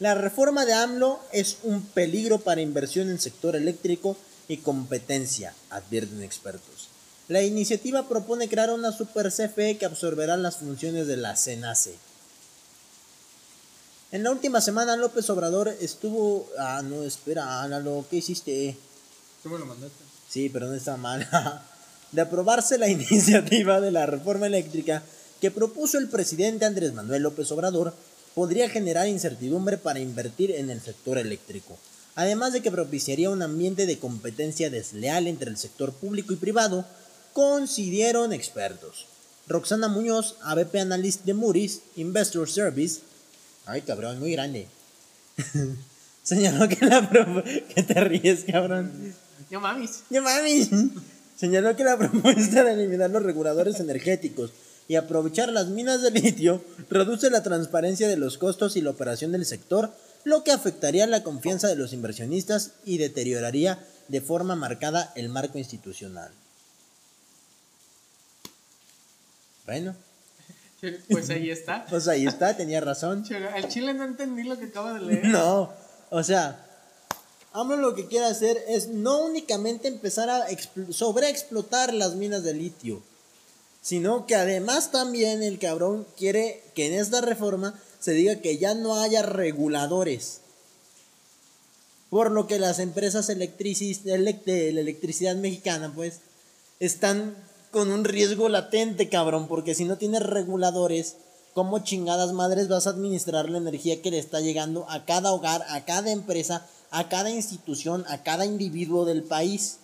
[0.00, 4.16] La reforma de AMLO es un peligro para inversión en sector eléctrico
[4.48, 6.88] y competencia, advierten expertos.
[7.28, 11.96] La iniciativa propone crear una super CFE que absorberá las funciones de la CENACE.
[14.10, 16.48] En la última semana López Obrador estuvo...
[16.58, 18.74] Ah, no, espera, Álalo, ¿qué hiciste?
[19.42, 20.02] Tú me lo mandaste.
[20.30, 21.28] Sí, pero no está mal.
[22.12, 25.02] de aprobarse la iniciativa de la reforma eléctrica
[25.40, 27.94] que propuso el presidente Andrés Manuel López Obrador,
[28.34, 31.76] podría generar incertidumbre para invertir en el sector eléctrico,
[32.14, 36.84] además de que propiciaría un ambiente de competencia desleal entre el sector público y privado,
[37.32, 39.06] consideraron expertos.
[39.46, 43.00] Roxana Muñoz, ABP Analyst de Moody's Investor Service,
[43.66, 44.66] ay cabrón, muy grande,
[46.22, 47.08] señaló que la...
[47.74, 49.14] que te ríes, cabrón.
[49.50, 50.02] Yo mamis.
[50.10, 50.68] ¡No mames!
[51.38, 54.50] Señaló que la propuesta de eliminar los reguladores energéticos
[54.88, 59.32] y aprovechar las minas de litio reduce la transparencia de los costos y la operación
[59.32, 59.92] del sector,
[60.24, 63.78] lo que afectaría la confianza de los inversionistas y deterioraría
[64.08, 66.30] de forma marcada el marco institucional.
[69.66, 69.94] Bueno,
[71.10, 71.84] Pues ahí está.
[71.90, 73.24] pues ahí está, tenía razón.
[73.54, 75.26] Al chile no entendí lo que acaba de leer.
[75.26, 75.72] No,
[76.10, 76.64] o sea,
[77.52, 82.54] AMLO lo que quiere hacer es no únicamente empezar a expl- sobreexplotar las minas de
[82.54, 83.02] litio,
[83.82, 88.74] sino que además también el cabrón quiere que en esta reforma se diga que ya
[88.74, 90.40] no haya reguladores.
[92.10, 96.20] Por lo que las empresas de la electricidad mexicana, pues,
[96.80, 97.36] están
[97.70, 101.16] con un riesgo latente, cabrón, porque si no tienes reguladores,
[101.54, 105.64] ¿cómo chingadas madres vas a administrar la energía que le está llegando a cada hogar,
[105.68, 109.78] a cada empresa, a cada institución, a cada individuo del país?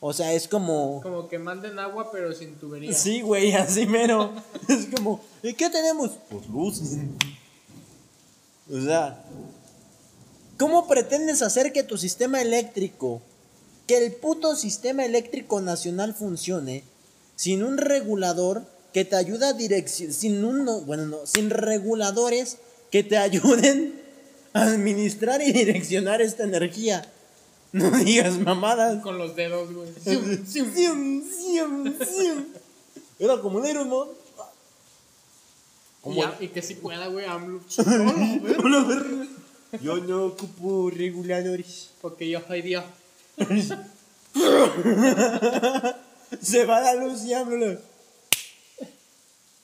[0.00, 1.00] O sea, es como...
[1.00, 2.92] Como que manden agua pero sin tubería.
[2.92, 4.32] Sí, güey, así mero.
[4.68, 6.10] Es como, ¿y qué tenemos?
[6.28, 6.80] Pues luz.
[8.68, 9.22] O sea,
[10.58, 13.22] ¿cómo pretendes hacer que tu sistema eléctrico,
[13.86, 16.82] que el puto sistema eléctrico nacional funcione
[17.36, 22.58] sin un regulador que te ayude a dirección, sin un, no, bueno, no, sin reguladores
[22.90, 24.01] que te ayuden
[24.52, 27.04] administrar y direccionar esta energía?
[27.72, 29.02] No digas mamadas.
[29.02, 29.88] Con los dedos, güey.
[33.18, 34.08] Era como el Iron Man.
[36.04, 37.60] Y, ya- y que si pueda, güey, AMLO.
[39.80, 41.90] Yo no ocupo reguladores.
[42.02, 42.84] Porque yo soy Dios.
[46.42, 47.78] Se va la luz y háblalo.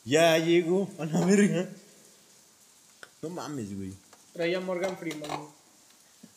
[0.05, 0.89] Ya llegó.
[0.99, 1.68] A la verga.
[3.20, 3.93] No mames, güey.
[4.39, 5.51] Traía Morgan Freeman, güey.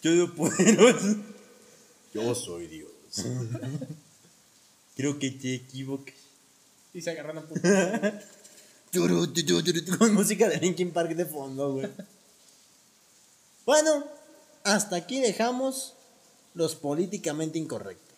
[0.01, 1.17] Todopoderoso.
[2.15, 2.89] Yo soy Dios.
[4.95, 6.15] Creo que te equivocas.
[6.95, 8.23] Y se agarran a puta.
[9.99, 11.89] Con música de Linkin Park de fondo, güey.
[13.67, 14.03] Bueno,
[14.63, 15.93] hasta aquí dejamos
[16.55, 18.17] los políticamente incorrectos.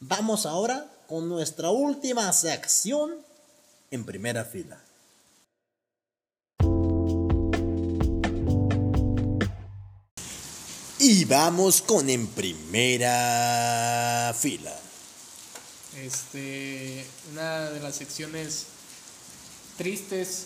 [0.00, 3.16] Vamos ahora con nuestra última sección
[3.90, 4.82] en primera fila.
[11.06, 14.74] Y vamos con en primera fila.
[16.02, 18.64] Este, una de las secciones
[19.76, 20.44] tristes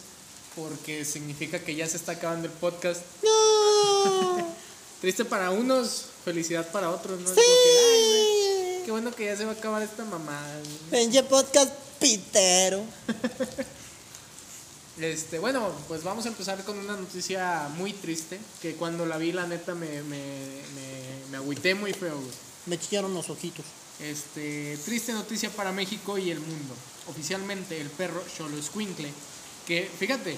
[0.56, 3.02] porque significa que ya se está acabando el podcast.
[5.00, 7.26] Triste para unos, felicidad para otros, ¿no?
[7.26, 10.60] Como que, ay, qué bueno que ya se va a acabar esta mamada.
[10.90, 11.04] güey.
[11.04, 12.82] Pinche podcast pitero.
[15.00, 19.32] Este, bueno, pues vamos a empezar con una noticia muy triste que cuando la vi
[19.32, 20.18] la neta me, me,
[20.74, 22.32] me, me agüité muy feo, güey.
[22.66, 23.64] Me chillaron los ojitos.
[24.00, 26.74] Este, triste noticia para México y el mundo.
[27.08, 29.10] Oficialmente el perro Cholo Squinkle,
[29.66, 30.36] que fíjate,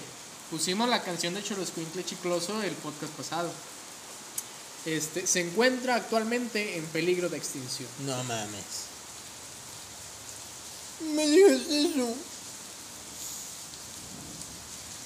[0.50, 3.50] pusimos la canción de Cholo Squinkle chicloso el podcast pasado.
[4.86, 7.88] Este, se encuentra actualmente en peligro de extinción.
[8.06, 8.88] No mames.
[11.14, 12.14] Me digas eso.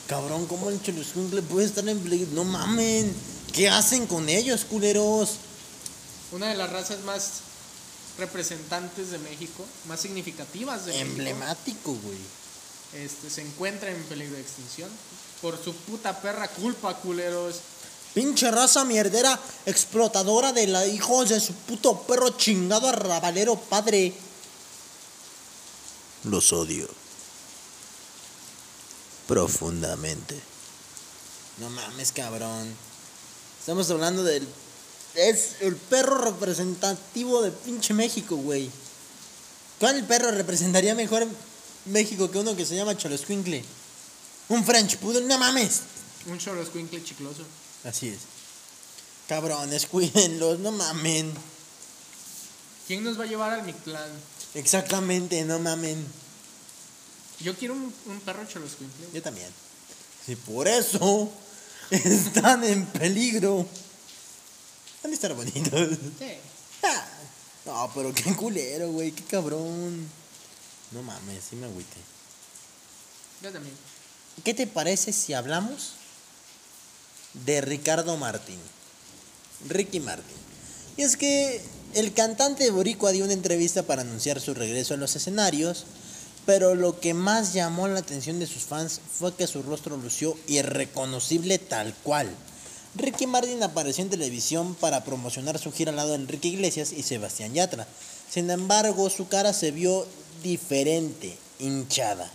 [0.08, 2.28] Cabrón, ¿cómo el Choloscuincle puede estar en peligro?
[2.32, 3.14] No mamen.
[3.52, 5.36] ¿Qué hacen con ellos, culeros?
[6.32, 7.40] Una de las razas más
[8.18, 12.18] representantes de México, más significativas de México, Emblemático, güey.
[12.92, 14.90] este, se encuentra en peligro de extinción.
[15.40, 17.56] Por su puta perra culpa, culeros.
[18.14, 24.12] Pinche raza mierdera, explotadora de la hijos de su puto perro chingado arrabalero padre.
[26.24, 26.88] Los odio.
[29.26, 30.38] Profundamente.
[31.58, 32.68] No mames, cabrón.
[33.58, 34.46] Estamos hablando del.
[35.14, 38.70] Es el perro representativo de pinche México, güey.
[39.78, 41.26] ¿Cuál perro representaría mejor
[41.86, 43.64] México que uno que se llama Choloscuincle?
[44.48, 45.80] Un French Poodle, no mames.
[46.26, 47.44] Un choroscuincle chicloso.
[47.84, 48.18] Así es.
[49.28, 51.32] Cabrones, cuídenlos, no mamen.
[52.86, 54.10] ¿Quién nos va a llevar al Mictlán?
[54.54, 56.06] Exactamente, no mamen.
[57.40, 59.06] Yo quiero un, un perro choroscuincle.
[59.12, 59.48] Yo también.
[60.24, 61.30] Si por eso
[61.90, 63.66] están en peligro.
[65.02, 65.98] Van a estar bonitos.
[66.18, 66.32] Sí.
[66.82, 67.06] Ah,
[67.66, 70.08] No, pero qué culero, güey, qué cabrón.
[70.92, 71.96] No mames, sí me agüité.
[73.42, 73.74] Yo también.
[74.44, 75.92] ¿Qué te parece si hablamos
[77.34, 78.58] de Ricardo Martín?
[79.68, 80.36] Ricky Martin.
[80.96, 81.62] Y es que
[81.94, 85.84] el cantante boricua dio una entrevista para anunciar su regreso a los escenarios,
[86.46, 90.36] pero lo que más llamó la atención de sus fans fue que su rostro lució
[90.46, 92.28] irreconocible tal cual.
[92.96, 97.02] Ricky Martin apareció en televisión para promocionar su gira al lado de Enrique Iglesias y
[97.02, 97.88] Sebastián Yatra.
[98.30, 100.06] Sin embargo, su cara se vio
[100.42, 102.30] diferente, hinchada.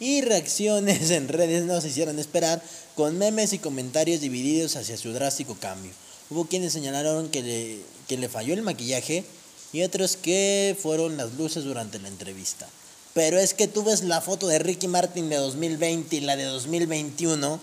[0.00, 2.62] Y reacciones en redes no se hicieron esperar,
[2.96, 5.92] con memes y comentarios divididos hacia su drástico cambio.
[6.28, 9.24] Hubo quienes señalaron que le, que le falló el maquillaje
[9.72, 12.68] y otros que fueron las luces durante la entrevista.
[13.14, 16.44] Pero es que tú ves la foto de Ricky Martin de 2020 y la de
[16.44, 17.60] 2021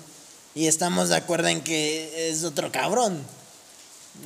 [0.56, 3.24] y estamos de acuerdo en que es otro cabrón.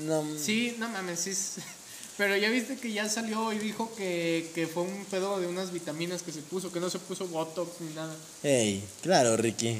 [0.01, 1.31] No, Sí, no mames, sí.
[2.17, 5.71] Pero ya viste que ya salió y dijo que, que fue un pedo de unas
[5.71, 8.15] vitaminas que se puso, que no se puso Botox ni nada.
[8.43, 9.77] Hey, claro, Ricky.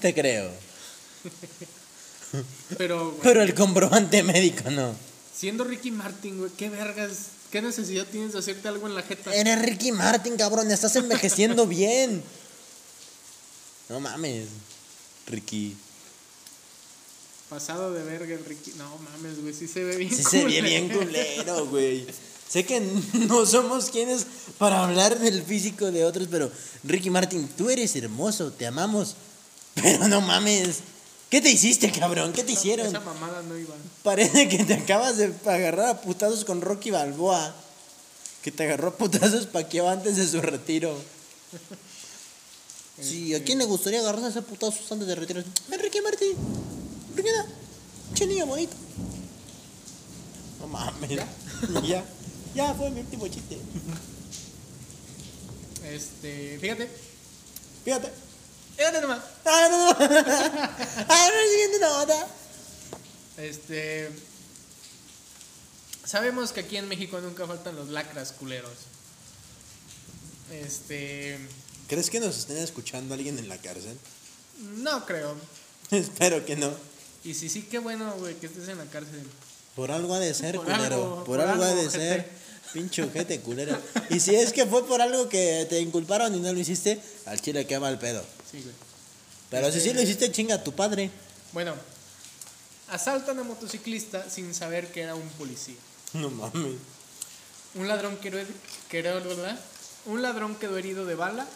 [0.00, 0.50] Te creo.
[2.78, 4.94] Pero, Pero el comprobante médico no.
[5.34, 9.32] siendo Ricky Martin, güey, qué vergas, qué necesidad tienes de hacerte algo en la jeta.
[9.32, 10.70] Eres Ricky Martin, cabrón.
[10.70, 12.22] Estás envejeciendo bien.
[13.90, 14.48] No mames.
[15.26, 15.76] Ricky.
[17.50, 18.72] Pasado de verga Ricky.
[18.78, 20.10] No mames, güey, sí se ve bien.
[20.10, 22.06] Sí se ve bien culero, güey.
[22.48, 22.80] Sé que
[23.28, 24.26] no somos quienes
[24.58, 26.50] para hablar del físico de otros, pero
[26.84, 29.14] Ricky Martin, tú eres hermoso, te amamos.
[29.74, 30.78] Pero no mames.
[31.32, 32.34] ¿Qué te hiciste, cabrón?
[32.34, 32.88] ¿Qué te hicieron?
[32.88, 33.74] Esa mamada no iba.
[34.02, 37.54] Parece que te acabas de agarrar a putazos con Rocky Balboa.
[38.42, 40.94] Que te agarró a putazos paqueado antes de su retiro.
[43.00, 45.42] Sí, ¿a quién le gustaría agarrarse a ese putazos antes de retiro?
[45.70, 46.36] Martin.
[47.16, 47.46] Ricky, da.
[48.14, 48.74] Che niño bonito.
[50.60, 51.10] No mames.
[51.82, 52.04] Ya.
[52.54, 53.58] Ya fue mi último chiste.
[55.82, 56.90] Este, fíjate,
[57.84, 58.31] Fíjate.
[58.76, 59.20] Fíjate nomás.
[59.44, 59.96] Ah, no, no.
[61.08, 62.26] Ah, no, siguiente nota.
[63.38, 64.10] Este.
[66.04, 68.72] Sabemos que aquí en México nunca faltan los lacras culeros.
[70.52, 71.38] Este.
[71.88, 73.98] ¿Crees que nos estén escuchando alguien en la cárcel?
[74.58, 75.36] No creo.
[75.90, 76.70] Espero que no.
[77.24, 79.22] Y si sí, qué bueno, güey, que estés en la cárcel.
[79.76, 80.82] Por algo ha de ser, Por culero.
[80.84, 82.28] algo, por, por algo, ha de ser.
[82.72, 83.78] Pinche ojete, culero.
[84.10, 87.40] Y si es que fue por algo que te inculparon y no lo hiciste, al
[87.40, 88.24] chile quema el pedo.
[88.52, 88.74] Sí, güey.
[89.50, 91.10] Pero si sí lo hiciste, chinga a tu padre.
[91.52, 91.74] Bueno,
[92.88, 95.74] asaltan a motociclista sin saber que era un policía.
[96.14, 96.76] No mames.
[97.74, 98.38] Un ladrón quedó,
[98.90, 99.58] quedó- ¿verdad?
[100.06, 101.46] Un ladrón quedó herido de bala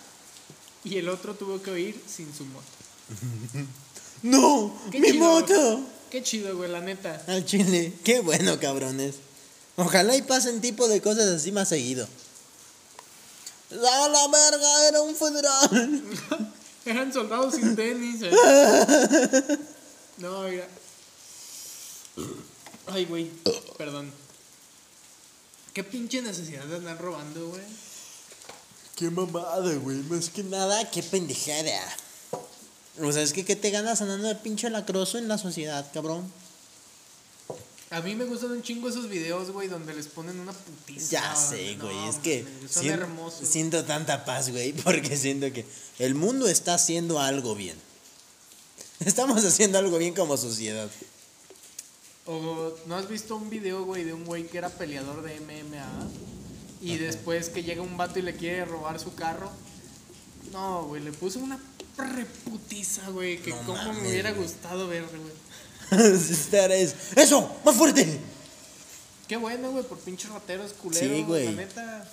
[0.85, 2.67] y el otro tuvo que huir sin su moto.
[4.23, 4.75] ¡No!
[4.91, 5.25] Qué ¡Mi chido.
[5.25, 5.81] moto!
[6.11, 7.23] Qué chido, güey, la neta.
[7.27, 7.93] Al chile.
[8.05, 9.17] Qué bueno, cabrones.
[9.77, 12.09] Ojalá y pasen tipo de cosas así más seguido.
[13.73, 14.89] ¡A la verga!
[14.89, 16.03] Era un federal.
[16.87, 18.23] Eran soldados sin tenis.
[18.23, 18.31] eh.
[20.19, 20.67] No, mira.
[22.87, 23.31] Ay, güey.
[23.77, 24.11] Perdón.
[25.75, 27.63] ¿Qué pinche necesidad de andar robando, güey?
[28.95, 29.99] Qué mamada, güey.
[30.05, 31.97] Más que nada, qué pendejada.
[33.03, 36.33] O sea, es que ¿qué te ganas andando de pinche lacroso en la sociedad, cabrón?
[37.97, 41.11] A mí me gustan un chingo esos videos, güey, donde les ponen una putiza.
[41.13, 42.09] Ya sé, No, güey.
[42.09, 43.49] es que son sien- hermosos.
[43.49, 45.65] siento tanta paz, güey, porque siento que
[45.99, 47.77] el mundo está haciendo algo bien.
[49.01, 50.91] Estamos haciendo algo bien como sociedad.
[52.27, 56.09] O ¿no has visto un video, güey, de un güey que era peleador de MMA?
[56.83, 59.51] Y después que llega un vato y le quiere robar su carro.
[60.53, 61.59] No, güey, le puso una
[61.97, 63.39] reputiza, güey.
[63.41, 64.43] Que No como mames, me hubiera güey.
[64.43, 65.46] gustado ver, güey.
[66.31, 67.57] Estar es- ¡Eso!
[67.65, 68.21] ¡Más fuerte!
[69.29, 71.17] Qué bueno, güey, por pinches rateros culeros.
[71.17, 71.47] Sí, güey.
[71.47, 72.09] La neta.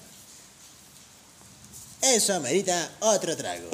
[2.01, 3.69] Eso amerita otro trago.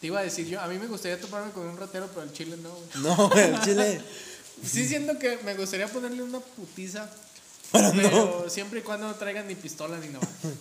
[0.00, 2.32] Te iba a decir yo, a mí me gustaría toparme con un ratero, pero al
[2.32, 2.88] chile no, güey.
[3.16, 4.02] No, güey, el chile.
[4.64, 7.08] Sí siento que me gustaría ponerle una putiza.
[7.72, 10.26] Pero Pero siempre y cuando no traigan ni pistola ni nada.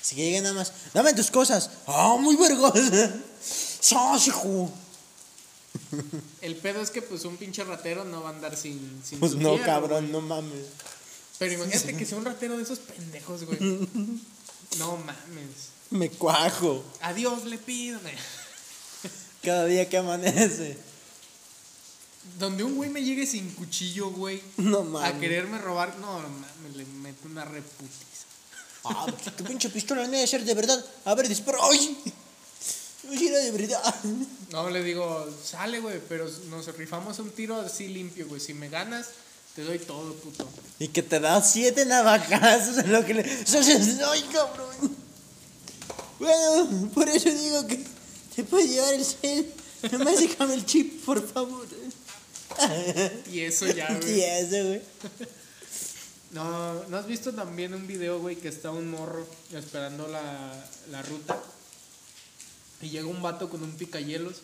[0.00, 0.72] Si que llegue nada más.
[0.92, 1.70] Dame tus cosas.
[1.86, 3.10] ¡Ah, muy vergosa!
[3.84, 4.72] ¡Sos, hijo!
[6.40, 9.32] El pedo es que pues un pinche ratero no va a andar sin, sin Pues
[9.32, 10.12] su no, cabrón, güey.
[10.12, 10.66] no mames.
[11.38, 13.58] Pero imagínate que sea un ratero de esos pendejos, güey.
[14.78, 15.68] No mames.
[15.90, 16.82] Me cuajo.
[17.02, 18.00] Adiós le pido.
[19.42, 20.76] Cada día que amanece.
[22.38, 24.42] Donde un güey me llegue sin cuchillo, güey.
[24.56, 25.20] No A mames.
[25.20, 25.96] quererme robar.
[25.98, 28.24] No, no mames, le meto una reputiza.
[28.84, 29.06] Ah,
[29.36, 30.84] tu pinche pistola no debe ser de verdad.
[31.04, 31.58] A ver, dispara.
[31.70, 31.96] ¡Ay!
[33.12, 33.94] Era de verdad.
[34.50, 38.40] No, le digo, sale, güey, pero nos rifamos un tiro así limpio, güey.
[38.40, 39.06] Si me ganas,
[39.54, 40.48] te doy todo, puto.
[40.78, 43.46] Y que te da siete navajazos en lo que le.
[43.46, 44.96] ¡Sos- ¡Ay, cabrón!
[46.18, 47.84] Bueno, por eso digo que
[48.36, 49.52] te puedes llevar el cel.
[49.92, 51.66] Nomás déjame el chip, por favor.
[53.32, 54.20] Y eso ya, Y güey.
[54.22, 54.80] eso, güey.
[56.30, 61.02] No, ¿no has visto también un video, güey, que está un morro esperando la, la
[61.02, 61.40] ruta?
[62.82, 64.36] Y llega un vato con un picayelos.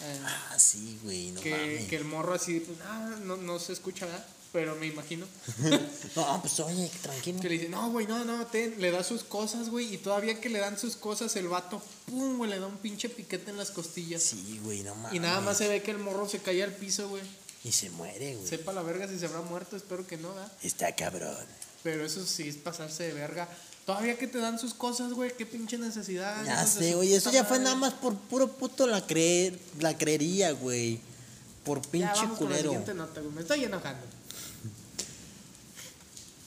[0.00, 1.88] eh, Ah, sí, güey, no que, mames.
[1.88, 4.26] que el morro así, pues, ah, no, no se escucha, ¿verdad?
[4.52, 5.26] Pero me imagino.
[6.16, 7.40] No, pues oye, tranquilo.
[7.40, 9.92] Que le dice, no, güey, no, no, ten, le da sus cosas, güey.
[9.94, 13.08] Y todavía que le dan sus cosas, el vato, pum, güey, le da un pinche
[13.08, 14.22] piquete en las costillas.
[14.22, 15.14] Sí, güey, no mames.
[15.14, 17.22] y nada más se ve que el morro se cae al piso, güey.
[17.64, 18.46] Y se muere, güey.
[18.48, 20.52] Sepa la verga si se habrá muerto, espero que no, ¿verdad?
[20.62, 21.34] Está cabrón.
[21.82, 23.48] Pero eso sí es pasarse de verga.
[23.86, 26.44] Todavía que te dan sus cosas, güey, qué pinche necesidad.
[26.44, 27.12] Ya sé, güey.
[27.12, 31.00] Eso ya fue nada más por puro puto la creer, la creería, güey.
[31.64, 32.94] Por Ya pinche vamos con la culero.
[32.94, 33.20] nota.
[33.20, 34.06] Me estoy enojando.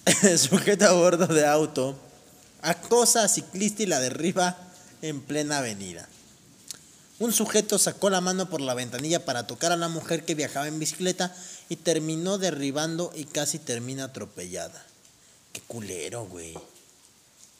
[0.38, 1.96] Sujeto a bordo de auto
[2.62, 4.58] acosa a ciclista y la derriba
[5.02, 6.08] en plena avenida.
[7.20, 10.68] Un sujeto sacó la mano por la ventanilla para tocar a la mujer que viajaba
[10.68, 11.36] en bicicleta
[11.70, 14.84] y terminó derribando y casi termina atropellada.
[15.52, 16.56] Qué culero, güey.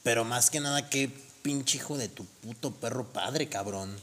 [0.08, 3.94] Pero más que nada, qué pinche hijo de tu puto perro padre, cabrón.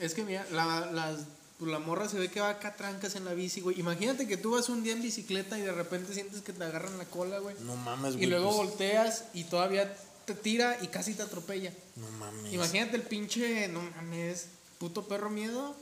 [0.00, 1.20] Es que mira, la, las-
[1.56, 3.78] pues, la morra se ve que va acá trancas en la bici, güey.
[3.78, 6.98] Imagínate que tú vas un día en bicicleta y de repente sientes que te agarran
[6.98, 7.54] la cola, güey.
[7.60, 8.26] No mames, Y güey.
[8.30, 11.72] luego pues, volteas y todavía te tira y casi te atropella.
[11.94, 12.52] no mames.
[12.52, 14.46] Imagínate el pinche, no mames,
[14.80, 15.76] puto perro miedo.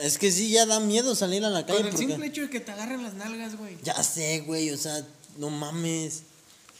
[0.00, 1.78] Es que sí, ya da miedo salir a la calle.
[1.78, 3.78] Con el porque- simple hecho de que te agarren las nalgas, güey.
[3.84, 5.06] Ya sé, güey, o sea,
[5.38, 6.22] no mames.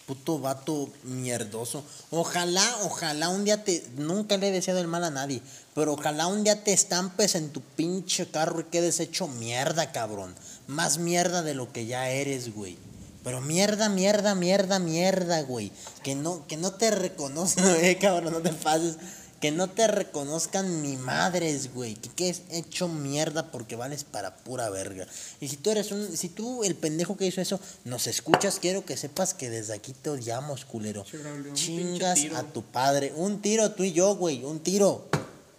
[0.07, 1.83] Puto vato mierdoso.
[2.11, 3.87] Ojalá, ojalá un día te.
[3.97, 5.41] Nunca le he deseado el mal a nadie.
[5.75, 10.35] Pero ojalá un día te estampes en tu pinche carro y quedes hecho mierda, cabrón.
[10.67, 12.77] Más mierda de lo que ya eres, güey.
[13.25, 15.73] Pero mierda, mierda, mierda, mierda, güey.
[16.03, 18.97] Que no, que no te reconozcan, eh, cabrón, no te pases.
[19.45, 21.97] Que no te reconozcan ni madres, güey.
[21.97, 25.07] Que quedes hecho mierda porque vales para pura verga.
[25.38, 26.16] Y si tú eres un.
[26.16, 29.92] Si tú, el pendejo que hizo eso, nos escuchas, quiero que sepas que desde aquí
[29.92, 31.05] te odiamos, culero.
[31.53, 33.12] Chingas a tu padre.
[33.16, 34.42] Un tiro tú y yo, güey.
[34.45, 35.11] Un tiro.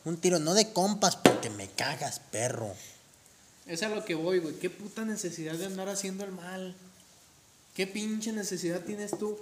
[0.04, 2.74] Un tiro, no de compas, porque me cagas, perro.
[3.68, 4.56] Es a lo que voy, güey.
[4.56, 6.76] ¿Qué puta necesidad de andar haciendo el mal?
[7.76, 9.38] ¿Qué pinche necesidad tienes tú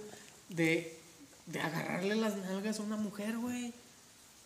[0.50, 0.98] de,
[1.46, 3.72] de agarrarle las nalgas a una mujer, güey?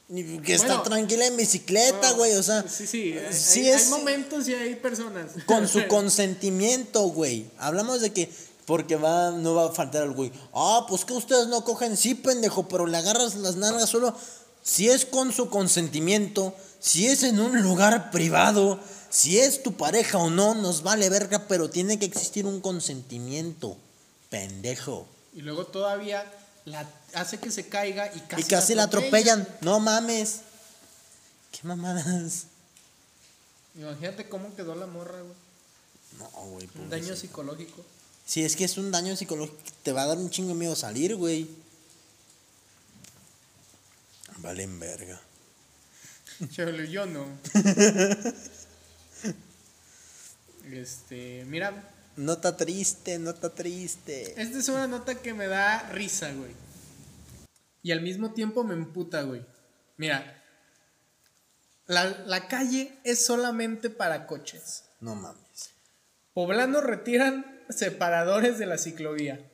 [0.09, 2.35] Que está Bueno, tranquila en bicicleta, güey.
[2.37, 3.13] O sea, Sí, sí.
[3.19, 5.33] Hay, sí hay- es- hay momentos y hay personas.
[5.45, 7.47] con su consentimiento, güey.
[7.59, 8.31] Hablamos de que
[8.65, 10.33] porque va no va a faltar el güey.
[10.55, 14.15] Ah, pues que ustedes no cogen, sí, pendejo, pero le agarras las nalgas solo
[14.63, 18.79] si es con su consentimiento, si es en un lugar privado,
[19.11, 23.77] si es tu pareja o no, nos vale verga, pero tiene que existir un consentimiento,
[24.31, 25.07] pendejo.
[25.35, 26.25] Y luego todavía
[26.69, 30.41] la hace que se caiga y casi, y casi la atropellan, no mames.
[31.51, 32.45] ¿Qué mamadas?
[33.75, 35.37] Imagínate cómo quedó la morra, güey.
[36.19, 36.69] No, güey.
[36.75, 37.85] Un daño psicológico.
[38.27, 40.77] Si es que es un daño psicológico, te va a dar un chingo de miedo
[40.77, 41.49] salir, güey.
[44.39, 45.21] Valen verga.
[46.51, 47.27] Chale, yo no.
[50.71, 54.35] este, mira, Nota triste, nota triste.
[54.43, 56.51] esta es una nota que me da risa, güey.
[57.85, 59.47] Y al mismo tiempo me emputa, güey.
[59.97, 60.43] Mira,
[61.87, 64.87] la, la calle es solamente para coches.
[64.99, 65.71] No mames.
[66.35, 69.49] Poblanos retiran separadores de la ciclovía.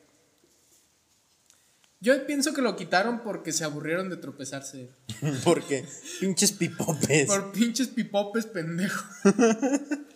[1.99, 4.89] Yo pienso que lo quitaron porque se aburrieron de tropezarse.
[5.43, 5.85] Porque
[6.19, 7.27] pinches pipopes.
[7.27, 9.05] Por pinches pipopes pendejos.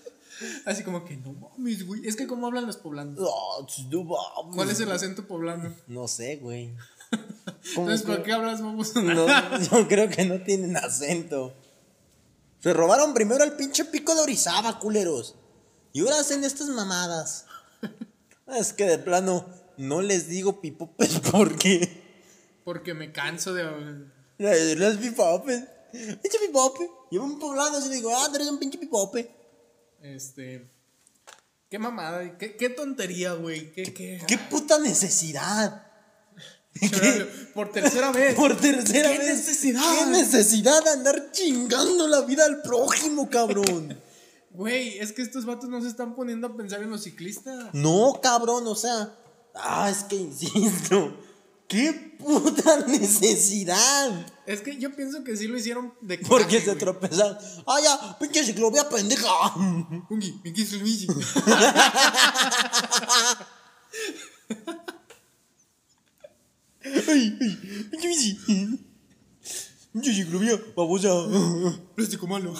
[0.66, 2.08] Así como que no mames, güey.
[2.08, 3.20] Es que cómo hablan los poblanos.
[3.20, 3.30] No
[4.06, 4.56] mames.
[4.56, 5.74] ¿Cuál es el acento poblano?
[5.88, 6.74] No sé, güey.
[7.76, 8.96] ¿Cómo Entonces, ¿por qué hablas vamos?
[8.96, 9.28] No,
[9.72, 11.54] yo creo que no tienen acento.
[12.60, 15.36] Se robaron primero el pinche pico de Orizaba, culeros.
[15.94, 17.46] Y ahora hacen estas mamadas.
[18.48, 19.46] Es que de plano
[19.78, 22.04] no les digo pipopes porque.
[22.64, 23.64] Porque me canso de.
[24.38, 25.64] Las pipopes.
[25.92, 26.90] Pinche pipope.
[27.10, 29.39] Llevo un poblano y le digo, ah, tú eres un pinche pipope.
[30.02, 30.70] Este.
[31.70, 33.72] Qué mamada, qué, qué tontería, güey.
[33.72, 34.22] Qué, qué.
[34.28, 35.86] ¡Qué puta necesidad!
[37.54, 38.36] Por tercera vez.
[38.36, 39.28] Por tercera ¿Qué vez.
[39.28, 39.82] necesidad?
[39.82, 44.00] ¿Qué necesidad de andar chingando la vida al prójimo, cabrón?
[44.52, 47.74] Güey, es que estos vatos no se están poniendo a pensar en los ciclistas.
[47.74, 49.14] No, cabrón, o sea.
[49.54, 51.18] Ah, es que insisto.
[51.70, 54.26] ¡Qué puta necesidad!
[54.47, 56.78] Es que yo pienso que sí lo hicieron de Porque coraje, se güey.
[56.80, 57.38] tropezaron.
[57.67, 58.17] ¡Ah, ya!
[58.20, 59.28] ¡Pinche ciclovía pendeja!
[66.84, 67.86] ¡Ay, ay!
[67.91, 68.39] ¡Pinche bici!
[69.93, 71.09] ¡Pinche ciclovía babosa!
[71.95, 72.53] Plástico malo.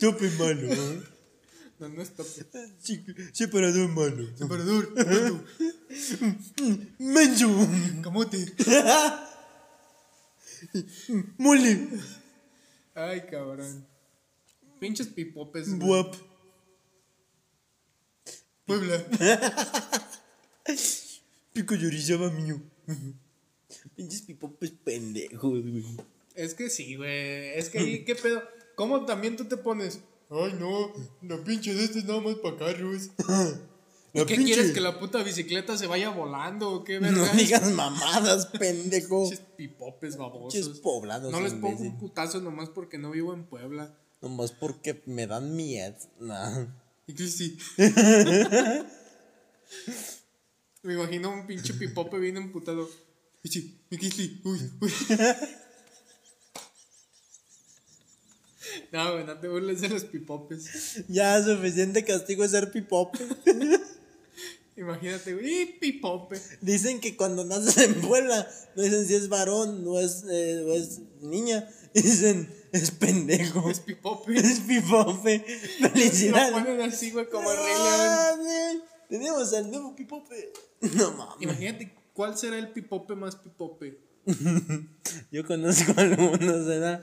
[0.00, 0.68] ¡Tope malo!
[1.78, 2.30] No, no es tope.
[2.82, 4.36] Cic- Separador malo.
[4.36, 5.44] Separador, plato,
[6.98, 7.68] ¡Menso!
[8.02, 8.54] camote.
[11.38, 11.88] ¡Mole!
[12.94, 13.86] Ay, cabrón.
[14.80, 15.78] Pinches pipopes.
[15.78, 16.14] ¡Buap!
[18.66, 19.04] Puebla.
[21.52, 22.60] Pico de Orizaba mío.
[23.94, 25.84] Pinches pipopes pendejos, güey.
[26.34, 27.50] Es que sí, güey.
[27.58, 28.42] Es que ahí, ¿qué pedo?
[28.74, 30.00] ¿Cómo también tú te pones?
[30.28, 33.10] Ay, no, la pinche de este es nada más para carros.
[34.12, 34.72] ¿Y qué pinche- quieres?
[34.72, 39.28] ¿Que la puta bicicleta se vaya volando o qué, No digas mamadas, pendejo.
[39.28, 40.54] Pinches pipopes babosos.
[40.60, 43.94] Pinches poblanos, No les pongo un putazo nomás porque no vivo en Puebla.
[44.22, 45.96] Nomás porque me dan miedo.
[46.18, 46.64] Nah.
[47.06, 47.56] Y Cristi.
[50.82, 52.88] Me imagino un pinche pipope bien emputado.
[53.42, 54.40] Cristi.
[54.44, 54.92] Uy, uy.
[58.92, 61.04] No, güey, no te burles de los pipopes.
[61.08, 63.18] Ya, suficiente castigo es ser pipope.
[64.76, 65.62] Imagínate, güey.
[65.62, 66.38] ¡Y pipope!
[66.60, 70.72] Dicen que cuando naces en Puebla, no dicen si es varón o es, eh, o
[70.74, 71.66] es niña.
[71.94, 73.70] Dicen, es pendejo.
[73.70, 74.34] Es pipope.
[74.38, 75.44] Es pipope.
[75.80, 76.52] Lo Felicidades.
[76.52, 77.48] ponen así, güey, como.
[77.50, 78.32] Ah.
[79.08, 80.52] Tenemos al nuevo pipope.
[80.94, 81.36] No mames.
[81.40, 83.98] Imagínate, ¿cuál será el pipope más pipope?
[85.30, 87.02] Yo conozco algunos, ¿verdad?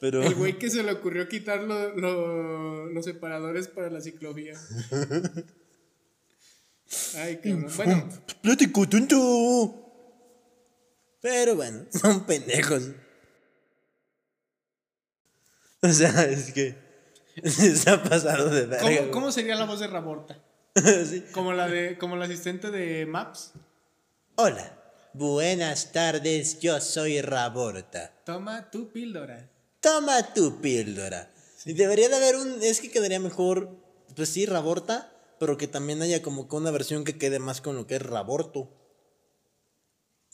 [0.00, 0.22] Pero.
[0.22, 4.54] El güey que se le ocurrió quitar lo- lo- los separadores para la ciclovía.
[7.16, 7.66] Ay, cabrón.
[7.76, 8.08] Bueno,
[8.42, 9.82] Plático tonto.
[11.20, 12.90] Pero bueno, son pendejos.
[15.82, 16.74] O sea, es que.
[17.44, 19.10] Se ha pasado de verga.
[19.10, 20.42] ¿cómo, sería la voz de Raborta?
[20.74, 21.22] Sí.
[21.32, 23.52] Como la de, como la asistente de Maps.
[24.36, 24.78] Hola,
[25.12, 28.12] buenas tardes, yo soy Raborta.
[28.24, 29.50] Toma tu píldora.
[29.86, 31.30] Toma tu píldora.
[31.64, 32.60] Y debería de haber un.
[32.60, 33.70] Es que quedaría mejor.
[34.16, 35.12] Pues sí, Raborta.
[35.38, 38.02] Pero que también haya como que una versión que quede más con lo que es
[38.02, 38.68] Raborto.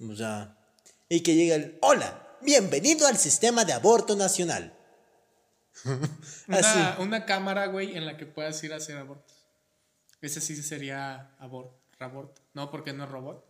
[0.01, 0.57] O sea.
[1.11, 1.79] Y que llegue el.
[1.83, 4.75] Hola, bienvenido al sistema de aborto nacional.
[6.49, 7.03] Una, Así.
[7.03, 9.37] una cámara, güey, en la que puedas ir a hacer abortos.
[10.23, 12.41] Ese sí sería abort, raborto.
[12.55, 13.45] No, porque no es robot.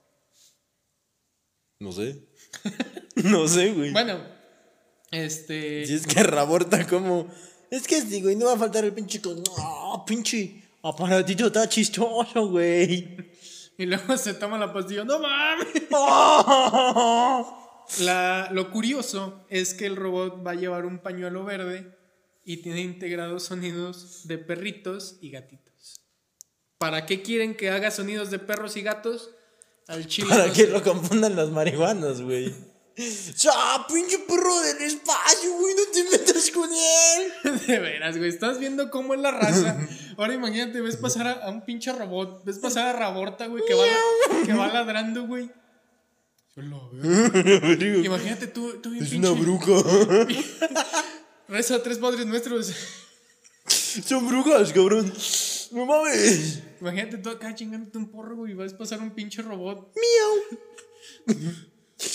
[1.79, 2.25] No sé.
[3.23, 3.93] no sé, güey.
[3.93, 4.42] Bueno,
[5.13, 5.87] este.
[5.87, 7.29] Si es que Raborta como.
[7.71, 9.43] Es que sí, güey, no va a faltar el pinche con.
[10.05, 13.17] Pinche aparatito está chistoso, güey.
[13.79, 15.05] Y luego se toma la pastilla.
[15.05, 15.69] ¡No mames!
[17.99, 21.95] La, lo curioso es que el robot va a llevar un pañuelo verde
[22.45, 26.01] y tiene integrados sonidos de perritos y gatitos.
[26.79, 29.31] ¿Para qué quieren que haga sonidos de perros y gatos?
[29.89, 30.29] Al chile.
[30.29, 30.71] Para no que sé.
[30.71, 32.55] lo confundan los marihuanos, güey.
[32.97, 35.75] ¡Ya, pinche perro del espacio, güey!
[35.75, 37.61] ¡No te metas con él!
[37.67, 38.29] De veras, güey.
[38.29, 39.79] Estás viendo cómo es la raza.
[40.19, 42.45] Ahora imagínate, ves pasar a, a un pinche robot.
[42.45, 43.87] Ves pasar a Raborta, güey, que va,
[44.45, 45.51] que va ladrando, güey.
[46.55, 48.05] Hola, güey.
[48.05, 49.31] Imagínate tú, tú bien Es pinche.
[49.31, 49.73] una bruja.
[51.49, 52.73] Reza a tres padres nuestros.
[53.67, 55.11] Son brujas, cabrón.
[55.71, 56.61] No mames.
[56.81, 59.95] Imagínate tú acá chingándote un porro, güey, y vas a pasar un pinche robot.
[59.97, 61.37] Miau.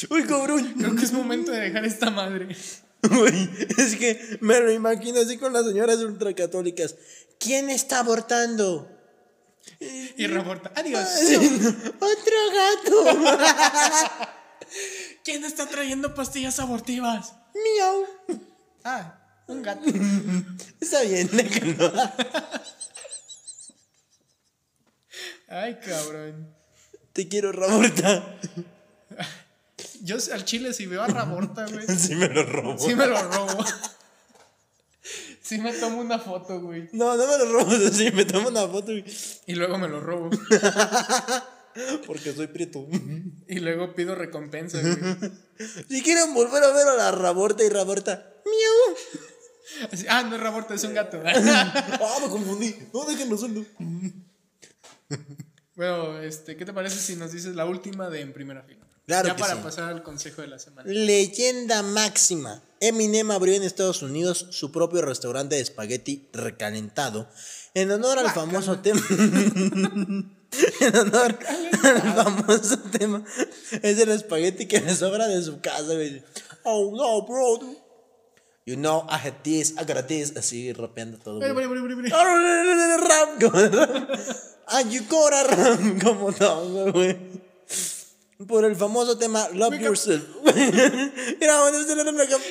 [0.10, 0.76] Uy, cabrón.
[0.78, 2.56] Creo que es momento de dejar esta madre.
[3.04, 6.96] Güey, es que me lo imagino así con las señoras ultracatólicas.
[7.40, 8.90] ¿Quién está abortando?
[9.80, 11.08] Y reporta, adiós.
[12.00, 13.48] Otro gato.
[15.24, 17.34] ¿Quién está trayendo pastillas abortivas?
[17.54, 18.06] Miau.
[18.84, 19.82] Ah, un gato.
[20.80, 21.92] Está bien, déjalo.
[25.50, 26.56] Ay, cabrón.
[27.14, 28.40] Te quiero, Raborta.
[30.04, 31.86] Yo al chile si veo a Raborta, güey.
[31.98, 32.78] Sí me lo robo.
[32.78, 33.66] Sí me lo robo.
[35.42, 36.90] Sí me tomo una foto, güey.
[36.92, 39.06] No, no me lo robo, sí, me tomo una foto güey,
[39.46, 40.30] Y luego me lo robo.
[42.06, 42.86] porque soy prieto.
[43.48, 44.98] Y luego pido recompensa, güey.
[45.88, 49.90] Si quieren volver a ver a la Raborta y Raborta, miau.
[49.90, 51.22] Así, ah, no es Raborta, es un gato.
[51.26, 52.76] Ah, me confundí.
[52.94, 53.66] No, déjenlo solo.
[55.76, 58.77] bueno, este, ¿qué te parece si nos dices la última de en primera fila?
[59.08, 59.60] Claro Ya que para sí.
[59.64, 60.92] pasar al consejo de la semana.
[60.92, 62.62] Leyenda máxima.
[62.82, 67.28] Eminem abrió en Estados Unidos su propio restaurante de espagueti recalentado
[67.74, 69.02] en honor al famoso tema.
[69.10, 71.40] en honor
[71.84, 73.24] al famoso tema.
[73.82, 76.22] Es el espagueti que le sobra de su casa, güey.
[76.64, 77.78] Oh no, bro.
[78.66, 80.36] You know, I had this, I got this.
[80.36, 81.40] Así rapeando todo.
[81.40, 81.56] Rap,
[83.40, 84.10] como rap.
[84.68, 87.47] Ah, you gotta rap, como todo, güey.
[88.46, 89.84] Por el famoso tema Love Wake.
[89.84, 90.24] Yourself.
[91.40, 92.42] Mira, bueno, este cam-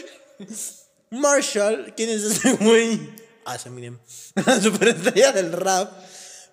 [1.10, 2.98] Marshall, ¿quién es ese güey?
[3.44, 3.98] Ah, es Eminem.
[4.44, 5.92] La superestrella del rap.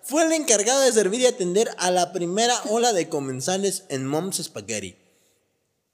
[0.04, 4.36] Fue el encargado de servir y atender a la primera ola de comensales en Mom's
[4.42, 4.96] Spaghetti.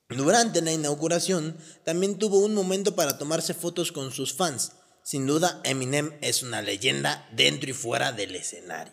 [0.08, 4.72] Durante la inauguración, también tuvo un momento para tomarse fotos con sus fans.
[5.04, 8.92] Sin duda, Eminem es una leyenda dentro y fuera del escenario.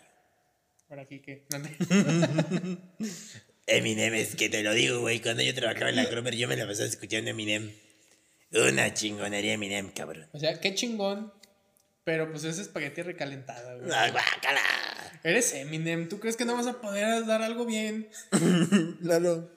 [0.88, 1.46] Por aquí, ¿qué?
[3.68, 5.20] Eminem, es que te lo digo, güey.
[5.20, 7.70] Cuando yo trabajaba en la Cromer, yo me la pasaba escuchando Eminem.
[8.52, 10.26] Una chingonería Eminem, cabrón.
[10.32, 11.32] O sea, qué chingón.
[12.04, 13.90] Pero pues es espagueti recalentada, güey.
[13.92, 14.60] ¡Ah, guácala!
[15.22, 16.08] Eres Eminem.
[16.08, 18.08] ¿Tú crees que no vas a poder dar algo bien?
[19.02, 19.50] Claro.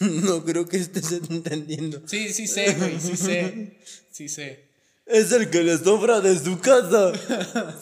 [0.00, 2.06] No creo que estés entendiendo.
[2.06, 3.00] Sí, sí sé, güey.
[3.00, 3.78] Sí sé.
[4.12, 4.68] Sí sé.
[5.06, 7.12] Es el que le sobra de su casa.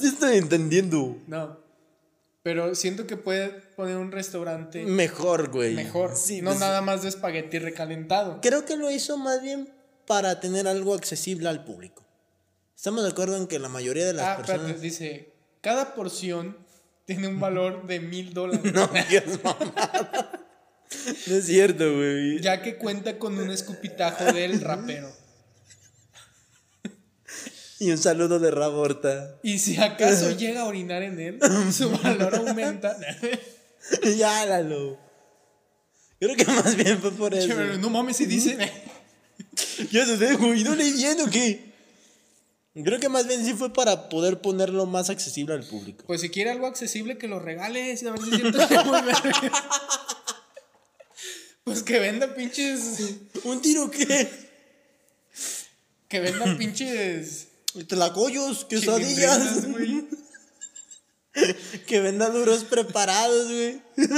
[0.00, 1.20] Sí estoy entendiendo.
[1.26, 1.65] No.
[2.46, 5.74] Pero siento que puede poner un restaurante Mejor, güey.
[5.74, 6.14] mejor.
[6.14, 8.38] Sí, no pues, nada más de espagueti recalentado.
[8.40, 9.68] Creo que lo hizo más bien
[10.06, 12.04] para tener algo accesible al público.
[12.76, 14.60] Estamos de acuerdo en que la mayoría de las Ah, personas.
[14.60, 16.56] espérate, dice, cada porción
[17.04, 18.62] tiene un valor de mil dólares.
[18.72, 20.30] No, Dios mamada.
[21.26, 22.40] No es cierto, güey.
[22.40, 25.10] Ya que cuenta con un escupitajo del rapero.
[27.80, 29.38] Y un saludo de Raborta.
[29.42, 31.38] Y si acaso llega a orinar en él,
[31.72, 32.96] su valor aumenta.
[34.16, 34.98] ya, Lalo.
[36.18, 37.54] Creo que más bien fue por eso.
[37.78, 38.56] No mames, si dice.
[39.90, 40.64] Ya se sé, güey.
[40.64, 41.66] ¿No leí bien o qué?
[42.82, 46.04] Creo que más bien sí fue para poder ponerlo más accesible al público.
[46.06, 48.02] Pues si quiere algo accesible, que lo regales.
[48.04, 49.00] A ver si sientes que muy.
[51.64, 53.16] Pues que venda pinches.
[53.44, 54.28] ¿Un tiro qué?
[56.08, 57.48] Que venda pinches.
[57.84, 59.66] Tlacoyos, quesadillas.
[61.86, 63.82] Que venda duros preparados, güey.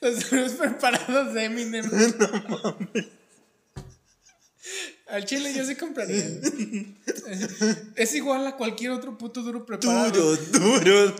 [0.00, 1.88] Los duros preparados de Eminem.
[5.06, 6.26] Al chile yo sí compraría.
[7.96, 10.10] Es igual a cualquier otro puto duro preparado.
[10.10, 11.12] Duros, duros.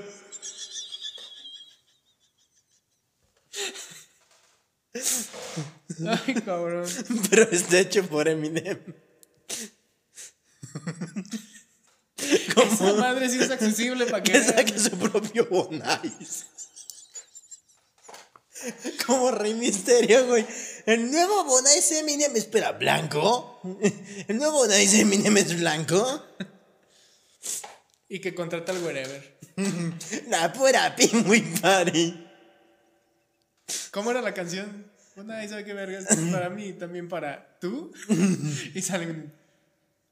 [6.07, 6.87] Ay, cabrón.
[7.31, 8.81] Pero está hecho por Eminem.
[12.17, 16.47] Esa madre sí es accesible para que saque su propio Bonais.
[19.07, 20.47] Como Rey Misterio, güey.
[20.87, 22.37] El nuevo Bonais Eminem.
[22.37, 23.61] Espera, ¿blanco?
[24.29, 26.25] ¿El nuevo Bonais Eminem es blanco?
[28.09, 29.39] Y que contrata al wherever.
[30.29, 30.95] La pura
[31.25, 32.27] muy party.
[33.91, 34.91] ¿Cómo era la canción?
[35.31, 36.07] Ahí sabe qué vergas.
[36.31, 37.93] Para mí y también para tú.
[38.75, 39.33] Y salen.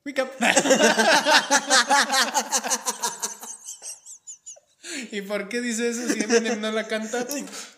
[0.05, 0.31] Wake up.
[5.12, 7.27] ¿Y por qué dice eso si Eminem no la canta?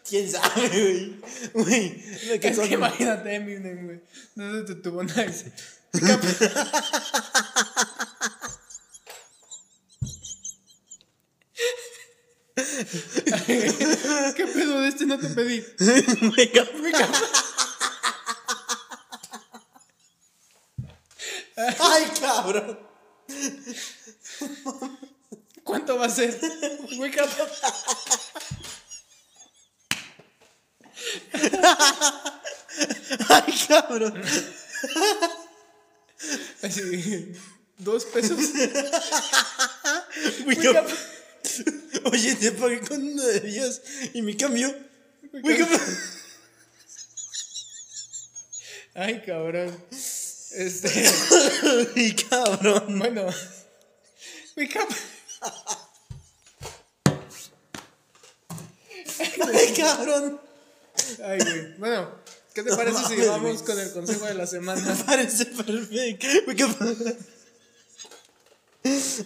[0.08, 1.20] ¿Quién sabe, güey?
[1.52, 4.00] Güey, lo que Es que imagínate Eminem, güey.
[4.36, 4.98] No se te tuvo.
[4.98, 6.20] Wake up.
[14.36, 15.62] ¿Qué pedo de este no te pedí?
[16.36, 16.68] Wake up.
[16.84, 17.51] Ay,
[22.52, 22.78] cabrón.
[25.64, 26.38] ¿Cuánto va a ser?
[26.98, 27.30] Wake up.
[33.28, 34.22] Ay, cabrón.
[36.62, 37.32] Así,
[37.78, 38.38] dos pesos.
[40.46, 40.86] Wake up.
[42.04, 43.82] Oye, te pagué con uno de 10
[44.14, 44.74] y mi cambio.
[45.32, 45.68] Wake up.
[48.94, 49.84] Ay, cabrón.
[50.54, 50.88] Este,
[51.96, 52.98] Ay, cabrón.
[52.98, 53.26] bueno.
[54.56, 54.94] Wake up.
[59.54, 60.40] Ay, cabrón.
[61.24, 61.78] Ay, güey.
[61.78, 62.10] Bueno,
[62.54, 65.04] ¿qué te parece si vamos con el consejo de la semana?
[65.06, 66.26] Parece perfecto.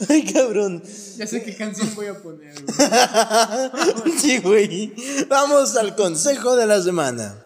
[0.08, 0.82] Ay, cabrón.
[1.16, 2.76] Ya sé qué canción voy a poner, güey.
[4.18, 4.94] Sí, güey.
[5.28, 7.45] Vamos al consejo de la semana.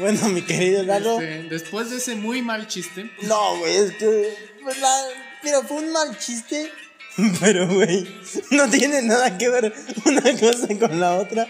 [0.00, 1.20] Bueno, mi querido Lalo.
[1.20, 4.34] Este, después de ese muy mal chiste, No, güey, es que.
[4.62, 5.04] pues, la-
[5.42, 6.70] mira, fue un mal chiste.
[7.40, 8.08] Pero, güey,
[8.50, 9.74] no tiene nada que ver
[10.04, 11.46] una cosa con la otra.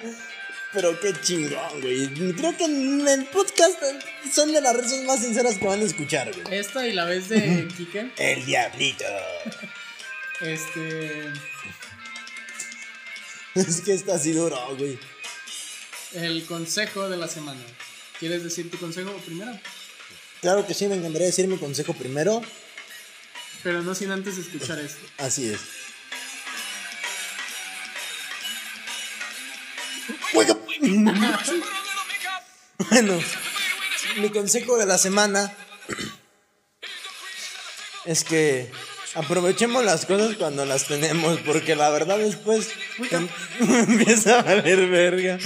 [0.72, 2.08] Pero qué chingón, güey.
[2.34, 3.76] Creo que en el podcast
[4.32, 6.58] son de las risas más sinceras que van a escuchar, güey.
[6.58, 9.04] esta y la vez de Kike, El diablito.
[10.40, 11.32] este,
[13.56, 14.96] Es que está así duro, güey.
[16.14, 17.60] el consejo de la semana.
[18.20, 19.58] ¿Quieres decir tu consejo primero?
[20.42, 22.42] Claro que sí, me encantaría decir mi consejo primero.
[23.62, 25.04] Pero no sin antes escuchar esto.
[25.18, 25.60] Así es.
[32.90, 33.20] Bueno,
[34.16, 35.52] mi consejo de la semana
[38.06, 38.70] es que
[39.14, 42.70] aprovechemos las cosas cuando las tenemos, porque la verdad después
[43.10, 43.28] em-
[43.60, 45.38] empieza a valer verga.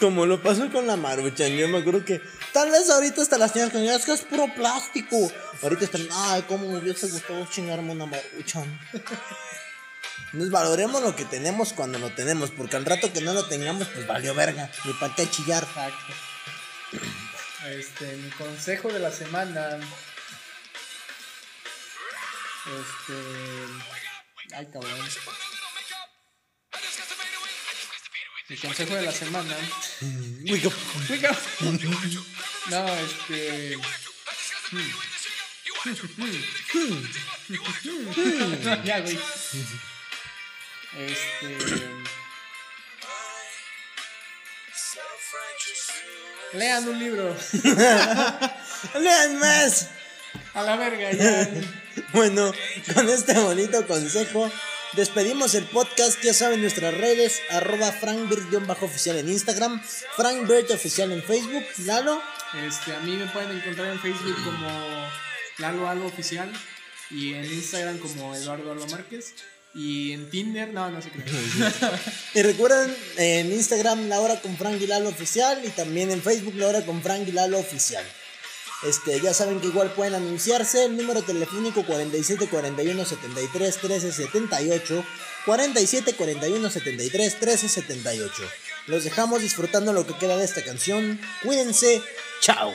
[0.00, 2.22] Como lo pasó con la maruchan, yo me acuerdo que
[2.54, 5.30] tal vez ahorita hasta las tienes con es que es puro plástico.
[5.62, 8.80] Ahorita están, ay, cómo me hubiese gustado chingarme una maruchan.
[10.32, 13.88] Nos valoremos lo que tenemos cuando lo tenemos, porque al rato que no lo tengamos,
[13.88, 14.70] pues valió verga.
[14.84, 15.64] Ni para qué chillar.
[15.64, 16.14] Exacto.
[17.68, 19.78] Este, mi consejo de la semana.
[22.66, 23.14] Este.
[24.56, 24.98] Ay, cabrón.
[28.50, 29.54] Mi consejo de la semana.
[30.42, 30.74] Wake up.
[31.08, 31.36] Wake up.
[32.68, 33.76] No, este.
[38.84, 39.18] ya, güey.
[40.98, 41.58] Este.
[46.54, 47.36] Lean un libro.
[48.98, 49.86] Lean más.
[50.54, 51.48] A la verga, ya.
[52.12, 52.52] Bueno,
[52.94, 54.50] con este bonito consejo,
[54.92, 56.22] despedimos el podcast.
[56.22, 59.82] Ya saben, nuestras redes, arroba frankbird-oficial en Instagram,
[60.16, 62.20] frankbird oficial en Facebook, Lalo.
[62.66, 65.08] Este, a mí me pueden encontrar en Facebook como
[65.58, 66.50] Lalo Algo Oficial
[67.10, 69.34] y en Instagram como Eduardo Alba Márquez
[69.74, 71.20] y en Tinder, no, no sé qué.
[72.40, 76.54] Y recuerden en Instagram La Hora con Frank y Lalo Oficial y también en Facebook
[76.56, 78.04] La Hora con Frank y Lalo Oficial.
[78.82, 85.04] Este, ya saben que igual pueden anunciarse el número telefónico 47 41 73 13 78
[85.44, 88.42] 47 41 73 13 78.
[88.86, 91.20] Los dejamos disfrutando lo que queda de esta canción.
[91.42, 92.02] Cuídense.
[92.40, 92.72] Chao.